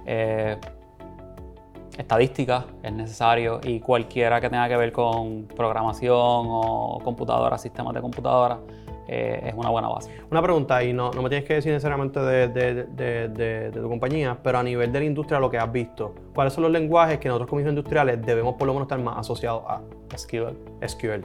Eh, 0.06 0.58
estadística 1.96 2.64
es 2.82 2.92
necesario 2.92 3.60
y 3.62 3.80
cualquiera 3.80 4.40
que 4.40 4.48
tenga 4.48 4.68
que 4.68 4.76
ver 4.76 4.92
con 4.92 5.44
programación 5.44 6.18
o 6.18 6.98
computadora, 7.04 7.58
sistemas 7.58 7.94
de 7.94 8.00
computadora, 8.00 8.58
eh, 9.08 9.42
es 9.46 9.54
una 9.54 9.70
buena 9.70 9.88
base. 9.88 10.10
Una 10.30 10.42
pregunta, 10.42 10.82
y 10.82 10.92
no, 10.92 11.10
no 11.10 11.22
me 11.22 11.28
tienes 11.28 11.46
que 11.46 11.54
decir 11.54 11.72
necesariamente 11.72 12.20
de, 12.20 12.48
de, 12.48 13.28
de, 13.28 13.70
tu 13.72 13.88
compañía, 13.88 14.36
pero 14.42 14.58
a 14.58 14.62
nivel 14.62 14.92
de 14.92 15.00
la 15.00 15.04
industria, 15.04 15.38
lo 15.38 15.50
que 15.50 15.58
has 15.58 15.70
visto, 15.70 16.14
¿cuáles 16.34 16.52
son 16.52 16.62
los 16.62 16.72
lenguajes 16.72 17.18
que 17.18 17.28
nosotros 17.28 17.48
como 17.48 17.60
industriales 17.60 18.24
debemos 18.24 18.54
por 18.54 18.66
lo 18.66 18.74
menos 18.74 18.86
estar 18.86 18.98
más 18.98 19.18
asociados 19.18 19.62
a? 19.66 19.80
SQL. 20.16 20.56
SQL. 20.86 21.24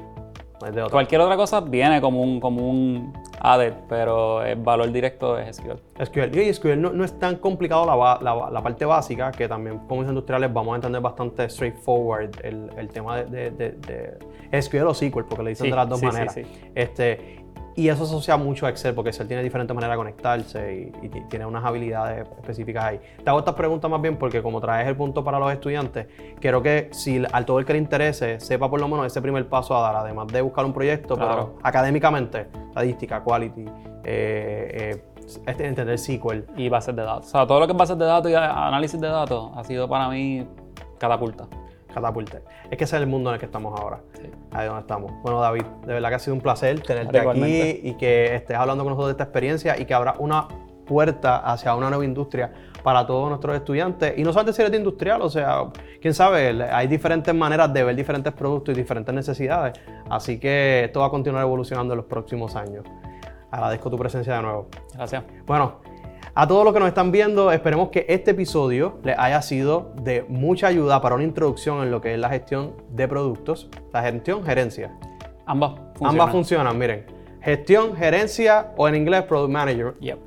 Cualquier 0.90 1.22
otra 1.22 1.36
cosa 1.36 1.62
viene 1.62 2.02
como 2.02 2.22
un, 2.22 2.40
como 2.40 2.68
un 2.68 3.13
added, 3.40 3.74
pero 3.88 4.44
el 4.44 4.56
valor 4.56 4.92
directo 4.92 5.38
es 5.38 5.58
SQL. 5.58 6.04
SQL. 6.04 6.36
Y 6.36 6.52
SQL 6.52 6.82
no, 6.82 6.92
no 6.92 7.04
es 7.04 7.18
tan 7.20 7.36
complicado 7.36 7.86
la, 7.86 8.20
la, 8.22 8.50
la, 8.50 8.63
parte 8.63 8.84
básica, 8.86 9.32
que 9.32 9.48
también 9.48 9.80
como 9.88 10.02
industriales 10.02 10.52
vamos 10.52 10.74
a 10.74 10.76
entender 10.78 11.02
bastante 11.02 11.48
straightforward 11.48 12.32
el, 12.44 12.72
el 12.76 12.88
tema 12.90 13.22
de, 13.22 13.52
de, 13.52 13.72
de, 13.72 14.62
SQL 14.62 14.88
o 14.88 14.94
SQL, 14.96 15.26
porque 15.26 15.44
le 15.44 15.50
dicen 15.52 15.70
de 15.70 15.76
las 15.76 15.90
dos 15.90 16.02
maneras. 16.02 16.34
Sí, 16.34 16.42
este, 16.74 17.46
y 17.78 17.90
eso 17.90 18.06
asocia 18.06 18.36
mucho 18.38 18.66
a 18.66 18.70
Excel, 18.70 18.96
porque 18.96 19.12
Excel 19.12 19.28
tiene 19.28 19.44
diferentes 19.44 19.74
maneras 19.76 19.94
de 19.94 19.98
conectarse 19.98 20.92
y, 21.00 21.10
tiene 21.30 21.46
unas 21.46 21.63
habilidades 21.63 22.28
específicas 22.40 22.84
ahí. 22.84 23.00
Te 23.24 23.30
hago 23.30 23.38
estas 23.38 23.54
preguntas 23.54 23.90
más 23.90 24.02
bien 24.02 24.18
porque 24.18 24.42
como 24.42 24.60
traes 24.60 24.88
el 24.88 24.96
punto 24.96 25.24
para 25.24 25.38
los 25.38 25.54
estudiantes, 25.54 26.08
quiero 26.40 26.63
que 26.63 26.90
si 26.92 27.24
al 27.32 27.46
todo 27.46 27.60
el 27.60 27.66
que 27.66 27.74
le 27.74 27.80
interese 27.80 28.40
sepa 28.40 28.68
por 28.68 28.82
lo 28.82 28.88
menos 28.88 29.06
ese 29.06 29.22
primer 29.22 29.48
paso 29.48 29.78
a 29.78 29.82
dar, 29.82 29.96
además 29.98 30.26
de 30.26 30.42
buscar 30.42 30.66
un 30.66 30.74
proyecto, 30.74 31.16
pero 31.16 31.60
académicamente, 31.62 32.48
estadística, 32.70 33.24
quality, 33.24 33.66
eh, 34.04 35.00
eh, 35.46 35.54
entender 35.60 36.00
SQL. 36.00 36.46
Y 36.56 36.70
bases 36.70 36.96
de 36.96 37.04
datos. 37.04 37.28
O 37.28 37.30
sea, 37.30 37.46
todo 37.46 37.60
lo 37.60 37.68
que 37.68 37.74
es 37.74 37.78
bases 37.78 38.00
de 38.00 38.06
datos 38.06 38.32
y 38.32 38.34
análisis 38.34 39.00
de 39.00 39.08
datos 39.08 39.52
ha 39.56 39.63
sido 39.63 39.88
para 39.88 40.10
mí 40.10 40.48
catapulta 40.98 41.48
catapulta. 42.01 42.41
Es 42.69 42.77
que 42.77 42.83
ese 42.83 42.95
es 42.95 43.01
el 43.01 43.07
mundo 43.07 43.29
en 43.29 43.36
el 43.36 43.39
que 43.39 43.45
estamos 43.45 43.79
ahora. 43.79 44.01
Ahí 44.51 44.67
donde 44.67 44.81
estamos. 44.81 45.12
Bueno, 45.21 45.39
David, 45.39 45.63
de 45.86 45.93
verdad 45.93 46.10
que 46.10 46.15
ha 46.15 46.19
sido 46.19 46.36
un 46.36 46.41
placer 46.41 46.79
tenerte 46.81 47.19
aquí 47.19 47.79
y 47.83 47.93
que 47.97 48.36
estés 48.36 48.57
hablando 48.57 48.83
con 48.83 48.91
nosotros 48.91 49.10
de 49.10 49.12
esta 49.12 49.23
experiencia 49.23 49.79
y 49.79 49.86
que 49.86 49.93
habrá 49.93 50.15
una 50.19 50.47
puerta 50.86 51.38
hacia 51.38 51.75
una 51.75 51.89
nueva 51.89 52.05
industria 52.05 52.51
para 52.81 53.05
todos 53.05 53.29
nuestros 53.29 53.55
estudiantes. 53.55 54.17
Y 54.17 54.23
no 54.23 54.31
solamente 54.31 54.53
si 54.53 54.62
eres 54.62 54.77
industrial, 54.77 55.21
o 55.21 55.29
sea, 55.29 55.65
quién 56.01 56.13
sabe, 56.13 56.63
hay 56.71 56.88
diferentes 56.88 57.36
maneras 57.36 57.73
de 57.73 57.83
ver 57.83 57.95
diferentes 57.95 58.33
productos 58.33 58.73
y 58.73 58.77
diferentes 58.77 59.13
necesidades. 59.13 59.77
Así 60.10 60.39
que 60.39 60.86
esto 60.86 61.01
va 61.01 61.07
a 61.07 61.10
continuar 61.10 61.43
evolucionando 61.43 61.93
en 61.93 61.97
los 61.97 62.05
próximos 62.05 62.55
años. 62.55 62.86
Agradezco 63.51 63.89
tu 63.89 63.97
presencia 63.97 64.36
de 64.36 64.41
nuevo. 64.41 64.67
Gracias. 64.93 65.23
Bueno, 65.45 65.81
a 66.39 66.47
todos 66.47 66.63
los 66.63 66.71
que 66.71 66.80
nos 66.80 66.89
están 66.89 67.12
viendo, 67.12 67.52
esperemos 67.52 67.89
que 67.89 68.06
este 68.08 68.30
episodio 68.30 69.00
les 69.04 69.17
haya 69.17 69.41
sido 69.41 69.95
de 70.04 70.23
mucha 70.30 70.67
ayuda 70.67 71.02
para 71.02 71.15
una 71.15 71.23
introducción 71.23 71.82
en 71.82 71.89
lo 71.89 72.00
que 72.00 72.13
es 72.13 72.19
la 72.19 72.30
gestión 72.30 72.76
de 72.91 73.08
productos, 73.08 73.71
la 73.91 74.04
gestión, 74.04 74.43
gerencia. 74.43 74.95
Ambas 75.47 75.71
funcionan. 75.95 76.12
Ambas 76.12 76.32
funcionan, 76.32 76.78
miren. 76.78 77.06
Gestión, 77.41 77.95
gerencia 77.95 78.71
o 78.78 78.88
en 78.88 78.93
inglés 78.93 79.23
Product 79.23 79.52
Manager. 79.52 79.95
Yep. 80.00 80.19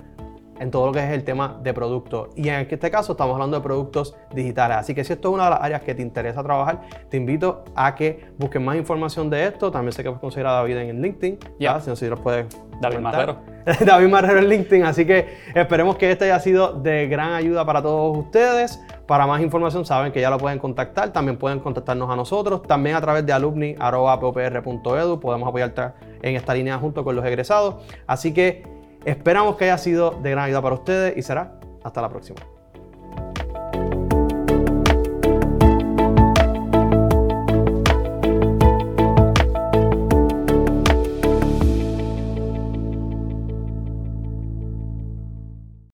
En 0.60 0.70
todo 0.70 0.86
lo 0.86 0.92
que 0.92 1.00
es 1.00 1.10
el 1.10 1.24
tema 1.24 1.58
de 1.62 1.74
productos. 1.74 2.28
Y 2.36 2.48
en 2.48 2.66
este 2.70 2.90
caso 2.90 3.12
estamos 3.12 3.34
hablando 3.34 3.56
de 3.56 3.62
productos 3.62 4.14
digitales. 4.32 4.76
Así 4.76 4.94
que 4.94 5.02
si 5.02 5.14
esto 5.14 5.30
es 5.30 5.34
una 5.34 5.44
de 5.44 5.50
las 5.50 5.60
áreas 5.62 5.80
que 5.82 5.94
te 5.94 6.02
interesa 6.02 6.42
trabajar, 6.42 6.82
te 7.08 7.16
invito 7.16 7.64
a 7.74 7.94
que 7.94 8.26
busques 8.38 8.60
más 8.60 8.76
información 8.76 9.30
de 9.30 9.46
esto. 9.46 9.70
También 9.70 9.92
sé 9.92 10.02
que 10.02 10.10
puedes 10.10 10.20
conseguir 10.20 10.46
a 10.46 10.52
David 10.52 10.76
en 10.76 11.00
LinkedIn. 11.00 11.38
Ya. 11.58 11.80
Si 11.80 11.88
no, 11.88 11.96
si 11.96 12.06
los 12.06 12.20
puedes 12.20 12.46
David 12.80 12.98
Marrero. 12.98 13.38
David 13.86 14.08
Marrero 14.08 14.38
en 14.38 14.48
LinkedIn. 14.48 14.84
Así 14.84 15.06
que 15.06 15.28
esperemos 15.54 15.96
que 15.96 16.10
este 16.10 16.26
haya 16.26 16.40
sido 16.40 16.74
de 16.74 17.08
gran 17.08 17.32
ayuda 17.32 17.64
para 17.64 17.82
todos 17.82 18.18
ustedes. 18.18 18.80
Para 19.06 19.26
más 19.26 19.40
información 19.40 19.84
saben 19.84 20.12
que 20.12 20.20
ya 20.20 20.30
lo 20.30 20.38
pueden 20.38 20.58
contactar. 20.58 21.12
También 21.12 21.36
pueden 21.38 21.60
contactarnos 21.60 22.10
a 22.10 22.16
nosotros. 22.16 22.62
También 22.62 22.96
a 22.96 23.00
través 23.00 23.24
de 23.26 23.32
alumni.popr.edu 23.32 25.20
podemos 25.20 25.48
apoyarte 25.48 25.82
en 26.22 26.36
esta 26.36 26.54
línea 26.54 26.78
junto 26.78 27.02
con 27.02 27.16
los 27.16 27.24
egresados. 27.24 27.76
Así 28.06 28.32
que 28.32 28.79
esperamos 29.04 29.56
que 29.56 29.64
haya 29.64 29.78
sido 29.78 30.12
de 30.22 30.30
gran 30.30 30.44
ayuda 30.46 30.62
para 30.62 30.74
ustedes 30.74 31.16
y 31.16 31.22
será 31.22 31.58
hasta 31.82 32.02
la 32.02 32.08
próxima. 32.08 32.40